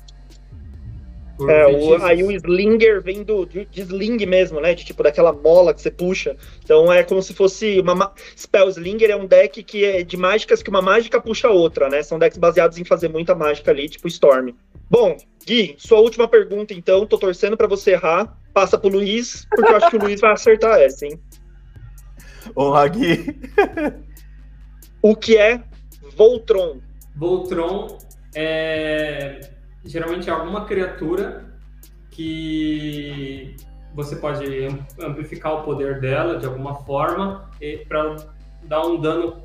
[1.38, 4.74] É, o, aí o Slinger vem do, de, de, Sling mesmo, né?
[4.74, 6.34] De tipo daquela mola que você puxa.
[6.64, 8.12] Então é como se fosse uma.
[8.36, 11.90] Spell Slinger é um deck que é de mágicas que uma mágica puxa a outra,
[11.90, 12.02] né?
[12.02, 14.54] São decks baseados em fazer muita mágica ali, tipo Storm.
[14.88, 17.06] Bom, Gui, sua última pergunta então.
[17.06, 18.34] Tô torcendo para você errar.
[18.54, 21.20] Passa pro Luiz, porque eu acho que o Luiz vai acertar essa, hein?
[22.56, 23.38] Honra, Gui.
[25.02, 25.62] o que é
[26.16, 26.80] Voltron?
[27.14, 27.98] Voltron
[28.34, 29.55] é
[29.86, 31.44] geralmente é alguma criatura
[32.10, 33.56] que
[33.94, 34.44] você pode
[35.00, 37.50] amplificar o poder dela de alguma forma
[37.88, 38.16] para
[38.64, 39.42] dar um dano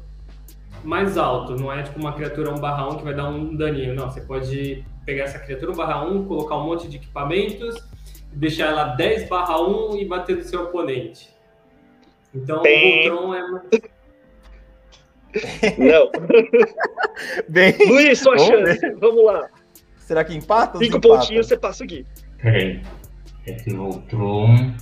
[0.84, 1.56] mais alto.
[1.56, 3.94] Não é tipo uma criatura 1/1 que vai dar um daninho.
[3.94, 7.76] Não, você pode pegar essa criatura 1/1, colocar um monte de equipamentos,
[8.34, 11.30] deixar ela 10/1 e bater no seu oponente.
[12.34, 13.10] Então Bem...
[13.10, 13.42] o Voltron é.
[15.78, 16.12] Não.
[17.48, 17.74] Bem...
[17.88, 18.89] Luiz, sua chance.
[18.96, 19.50] Vamos lá.
[20.12, 20.78] Será que empata?
[20.78, 22.05] Cinco pontinhos, você passa o Gui.
[22.41, 22.82] Peraí.
[23.47, 24.74] É que Voltron.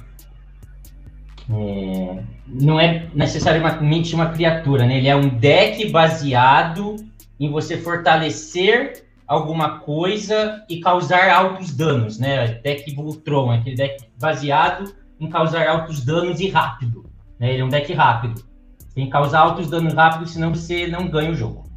[1.52, 4.98] É, não é necessariamente uma criatura, né?
[4.98, 6.96] Ele é um deck baseado
[7.40, 12.48] em você fortalecer alguma coisa e causar altos danos, né?
[12.64, 17.06] Deck Voltron, aquele deck baseado em causar altos danos e rápido.
[17.40, 17.54] Né?
[17.54, 18.44] Ele é um deck rápido.
[18.96, 21.69] Tem que causar altos danos rápido, senão você não ganha o jogo.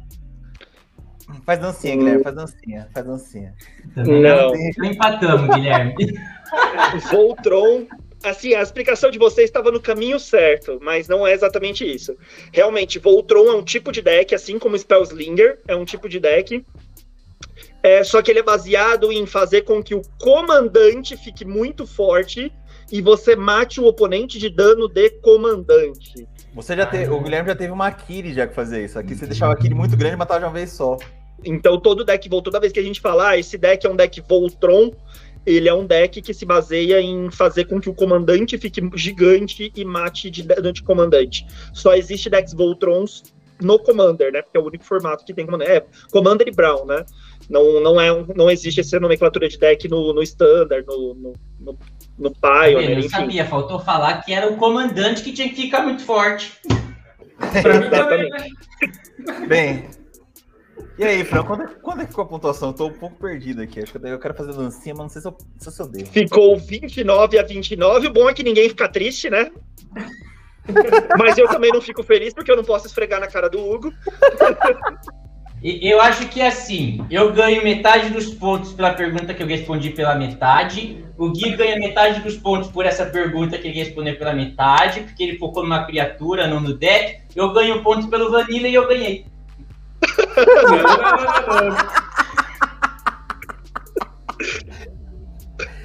[1.45, 3.55] Faz dancinha, Guilherme, faz dancinha, faz dancinha.
[3.95, 4.53] Não.
[4.85, 5.95] Empatamos, Guilherme.
[7.11, 7.85] Voltron
[8.23, 12.15] assim, a explicação de vocês estava no caminho certo, mas não é exatamente isso.
[12.51, 16.65] Realmente, Voltron é um tipo de deck, assim como Spellslinger é um tipo de deck.
[17.83, 22.51] É, só que ele é baseado em fazer com que o comandante fique muito forte
[22.91, 26.27] e você mate o oponente de dano de comandante.
[26.53, 28.99] Você já teve, o Guilherme já teve uma Akiri já que fazer isso.
[28.99, 30.97] Aqui você deixava a Akiri muito grande e matava de uma vez só.
[31.43, 33.95] Então todo deck Voltron, toda vez que a gente falar, ah, esse deck é um
[33.95, 34.91] deck Voltron,
[35.45, 39.71] ele é um deck que se baseia em fazer com que o comandante fique gigante
[39.75, 41.45] e mate de dano de comandante.
[41.73, 43.23] Só existe decks Voltrons
[43.61, 44.41] no Commander, né?
[44.41, 45.69] Porque é o único formato que tem Commander.
[45.69, 47.05] É, Commander e Brown, né?
[47.49, 51.77] Não, não, é, não existe essa nomenclatura de deck no, no Standard, no, no, no,
[52.17, 55.81] no Pioneer, Eu não sabia, faltou falar que era o comandante que tinha que ficar
[55.81, 56.53] muito forte.
[57.61, 58.47] pra mim também, né?
[59.47, 59.89] Bem,
[60.97, 62.69] e aí, Fran, quando, é, quando é que ficou a pontuação?
[62.69, 63.81] Eu tô um pouco perdido aqui.
[63.81, 66.11] Acho que eu quero fazer dancinha, mas não sei se eu, se eu devo.
[66.11, 68.07] Ficou 29 a 29.
[68.07, 69.51] O bom é que ninguém fica triste, né?
[71.17, 73.91] mas eu também não fico feliz porque eu não posso esfregar na cara do Hugo.
[75.63, 80.13] Eu acho que assim, eu ganho metade dos pontos pela pergunta que eu respondi pela
[80.13, 81.01] metade.
[81.17, 85.23] O Gui ganha metade dos pontos por essa pergunta que ele respondeu pela metade, porque
[85.23, 87.21] ele focou numa criatura, não no deck.
[87.33, 89.25] Eu ganho pontos pelo Vanilla e eu ganhei.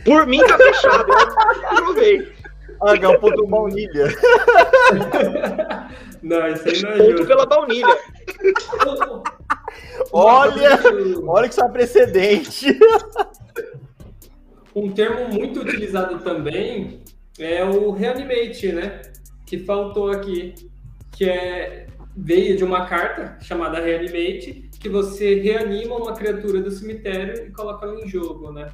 [0.05, 2.33] Por mim tá fechado, eu provei.
[2.81, 4.07] Ah, ganhou um ponto baunilha.
[6.23, 7.87] Não, isso aí não é Ponto pela baunilha.
[10.13, 10.79] olha,
[11.27, 12.79] olha que isso é precedente.
[14.75, 17.03] Um termo muito utilizado também
[17.39, 19.03] é o reanimate, né?
[19.47, 20.55] Que faltou aqui,
[21.11, 21.87] que é
[22.21, 27.87] veio de uma carta chamada Reanimate, que você reanima uma criatura do cemitério e coloca
[27.87, 28.69] ela em jogo, né?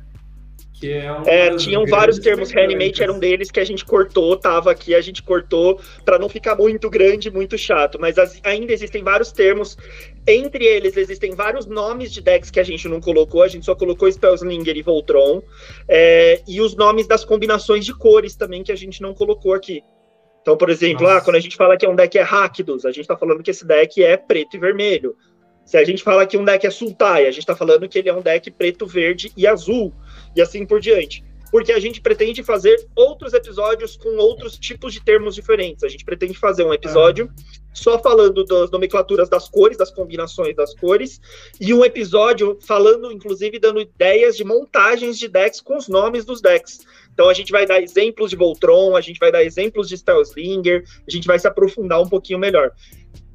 [0.74, 4.36] Que é, um é tinham vários termos, Reanimate era um deles que a gente cortou,
[4.36, 8.72] tava aqui, a gente cortou para não ficar muito grande, muito chato, mas as, ainda
[8.72, 9.76] existem vários termos,
[10.26, 13.74] entre eles existem vários nomes de decks que a gente não colocou, a gente só
[13.74, 15.42] colocou Spellslinger e Voltron,
[15.88, 19.82] é, e os nomes das combinações de cores também que a gente não colocou aqui.
[20.42, 22.90] Então, por exemplo, ah, quando a gente fala que é um deck é Rakdos, a
[22.90, 25.16] gente está falando que esse deck é preto e vermelho.
[25.64, 28.08] Se a gente fala que um deck é Sultai, a gente está falando que ele
[28.08, 29.94] é um deck preto, verde e azul,
[30.36, 31.24] e assim por diante.
[31.50, 35.84] Porque a gente pretende fazer outros episódios com outros tipos de termos diferentes.
[35.84, 37.42] A gente pretende fazer um episódio ah.
[37.72, 41.20] só falando das nomenclaturas das cores, das combinações das cores,
[41.60, 46.42] e um episódio falando, inclusive, dando ideias de montagens de decks com os nomes dos
[46.42, 46.80] decks.
[47.12, 50.84] Então a gente vai dar exemplos de Voltron, a gente vai dar exemplos de Spellslinger,
[51.06, 52.72] a gente vai se aprofundar um pouquinho melhor.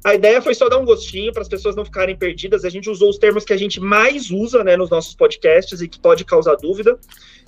[0.02, 2.64] A ideia foi só dar um gostinho para as pessoas não ficarem perdidas.
[2.64, 5.88] A gente usou os termos que a gente mais usa né, nos nossos podcasts e
[5.88, 6.98] que pode causar dúvida.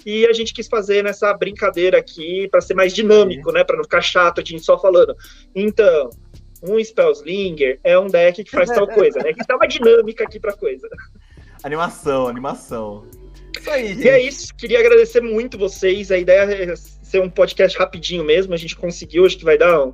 [0.05, 3.65] E a gente quis fazer nessa brincadeira aqui para ser mais dinâmico, né?
[3.65, 5.17] Para não ficar chato a gente só falando.
[5.55, 6.11] Então,
[6.63, 9.33] um Spellslinger é um deck que faz tal coisa, né?
[9.33, 10.89] Que dá uma dinâmica aqui para coisa.
[11.65, 13.07] Animação, animação.
[13.57, 14.05] Isso aí, gente.
[14.05, 16.11] E é isso, queria agradecer muito vocês.
[16.11, 18.53] A ideia é ser um podcast rapidinho mesmo.
[18.53, 19.93] A gente conseguiu, acho que vai dar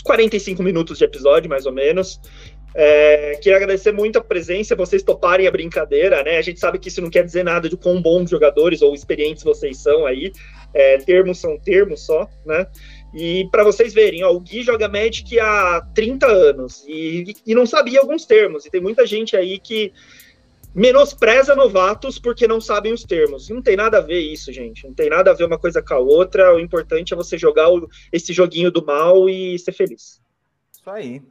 [0.00, 2.20] uns 45 minutos de episódio, mais ou menos.
[2.74, 6.38] É, queria agradecer muito a presença, vocês toparem a brincadeira, né?
[6.38, 9.42] A gente sabe que isso não quer dizer nada de quão bons jogadores ou experientes
[9.42, 10.32] vocês são aí.
[10.72, 12.66] É, termos são termos só, né?
[13.12, 17.66] E para vocês verem, ó, o Gui joga Magic há 30 anos e, e não
[17.66, 18.64] sabia alguns termos.
[18.64, 19.92] E tem muita gente aí que
[20.74, 23.48] menospreza novatos porque não sabem os termos.
[23.48, 24.86] Não tem nada a ver isso, gente.
[24.86, 26.54] Não tem nada a ver uma coisa com a outra.
[26.54, 30.20] O importante é você jogar o, esse joguinho do mal e ser feliz.
[30.72, 31.22] Isso aí.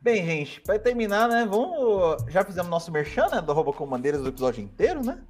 [0.00, 1.46] Bem, gente, para terminar, né?
[1.48, 2.24] Vamos.
[2.28, 3.40] Já fizemos nosso merchan, né?
[3.40, 5.22] Do Arroba Comandeiras do episódio inteiro, né?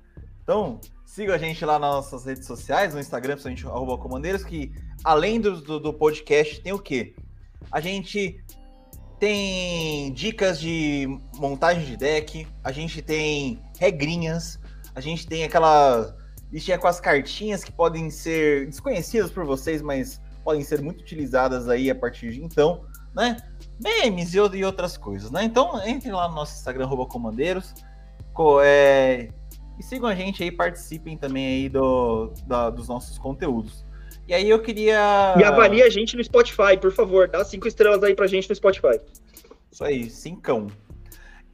[0.43, 4.73] Então, siga a gente lá nas nossas redes sociais, no Instagram, principalmente arroba Comandeiros, que
[5.03, 7.17] além do, do, do, podcast, tem o quê?
[7.73, 8.41] A gente
[9.19, 14.59] tem dicas de montagem de deck, a gente tem regrinhas,
[14.95, 16.15] a gente tem aquela
[16.53, 21.69] listinha com as cartinhas que podem ser desconhecidas por vocês, mas podem ser muito utilizadas
[21.69, 23.37] aí a partir de então, né?
[23.83, 25.45] Memes e, outras coisas, né?
[25.45, 27.75] Então, entre lá no nosso Instagram, Comandeiros,
[28.63, 29.31] é,
[29.79, 33.86] e sigam a gente aí, participem também aí do, da, dos nossos conteúdos.
[34.29, 35.35] E aí eu queria.
[35.39, 37.29] E avalie a gente no Spotify, por favor.
[37.29, 39.01] Dá cinco estrelas aí pra gente no Spotify.
[39.71, 40.67] Isso aí, cincão.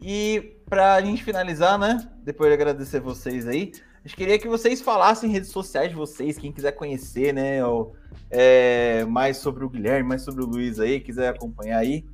[0.01, 2.09] E pra gente finalizar, né?
[2.25, 3.73] Depois de agradecer vocês aí,
[4.05, 7.65] a gente queria que vocês falassem em redes sociais de vocês, quem quiser conhecer, né?
[7.65, 7.95] Ou,
[8.31, 12.05] é, mais sobre o Guilherme, mais sobre o Luiz aí, quiser acompanhar aí.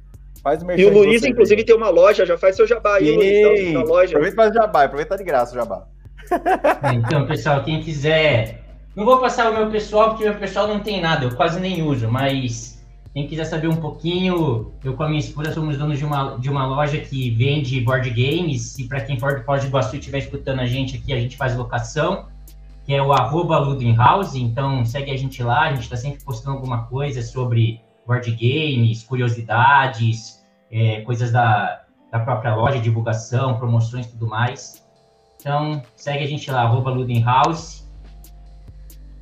[0.42, 1.66] Faz o E o Luiz, inclusive, aí.
[1.66, 3.72] tem uma loja, já faz seu jabá aí, Luiz.
[3.72, 4.10] Tá, loja.
[4.16, 5.86] Aproveita para o jabá, aproveita de graça o jabá.
[6.94, 8.67] Então, pessoal, quem quiser.
[8.98, 11.60] Não vou passar o meu pessoal, porque o meu pessoal não tem nada, eu quase
[11.60, 12.84] nem uso, mas
[13.14, 16.50] quem quiser saber um pouquinho, eu com a minha esposa somos donos de uma, de
[16.50, 20.00] uma loja que vende board games, e para quem for de Foz do Iguaçu e
[20.00, 22.26] estiver escutando a gente aqui, a gente faz locação,
[22.84, 23.64] que é o arroba
[24.34, 29.04] então segue a gente lá, a gente está sempre postando alguma coisa sobre board games,
[29.04, 34.84] curiosidades, é, coisas da, da própria loja, divulgação, promoções e tudo mais.
[35.38, 36.92] Então, segue a gente lá, arroba
[37.24, 37.87] House.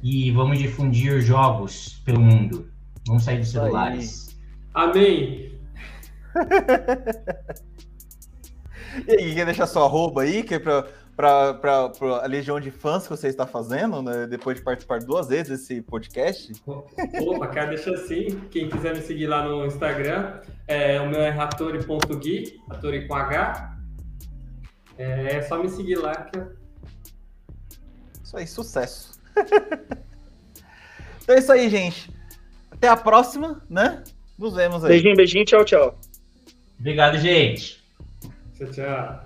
[0.08, 2.70] E vamos difundir jogos pelo mundo.
[3.08, 4.38] Vamos sair dos celulares.
[4.72, 5.58] Amém.
[9.08, 10.86] e aí, quer deixar sua arroba aí, que é pra,
[11.16, 15.00] pra, pra, pra, a legião de fãs que você está fazendo, né, depois de participar
[15.00, 16.52] duas vezes desse podcast?
[16.64, 18.26] Opa, quero deixar assim.
[18.52, 23.76] Quem quiser me seguir lá no Instagram, é, o meu é ratore.gui, ratore com H.
[24.96, 26.52] É, é só me seguir lá que eu...
[28.22, 29.15] Isso aí, sucesso.
[31.22, 32.10] então é isso aí, gente.
[32.70, 34.02] Até a próxima, né?
[34.38, 34.90] Nos vemos aí.
[34.90, 35.98] Beijinho, beijinho, tchau, tchau.
[36.78, 37.82] Obrigado, gente.
[38.56, 39.20] Tchau, tchau.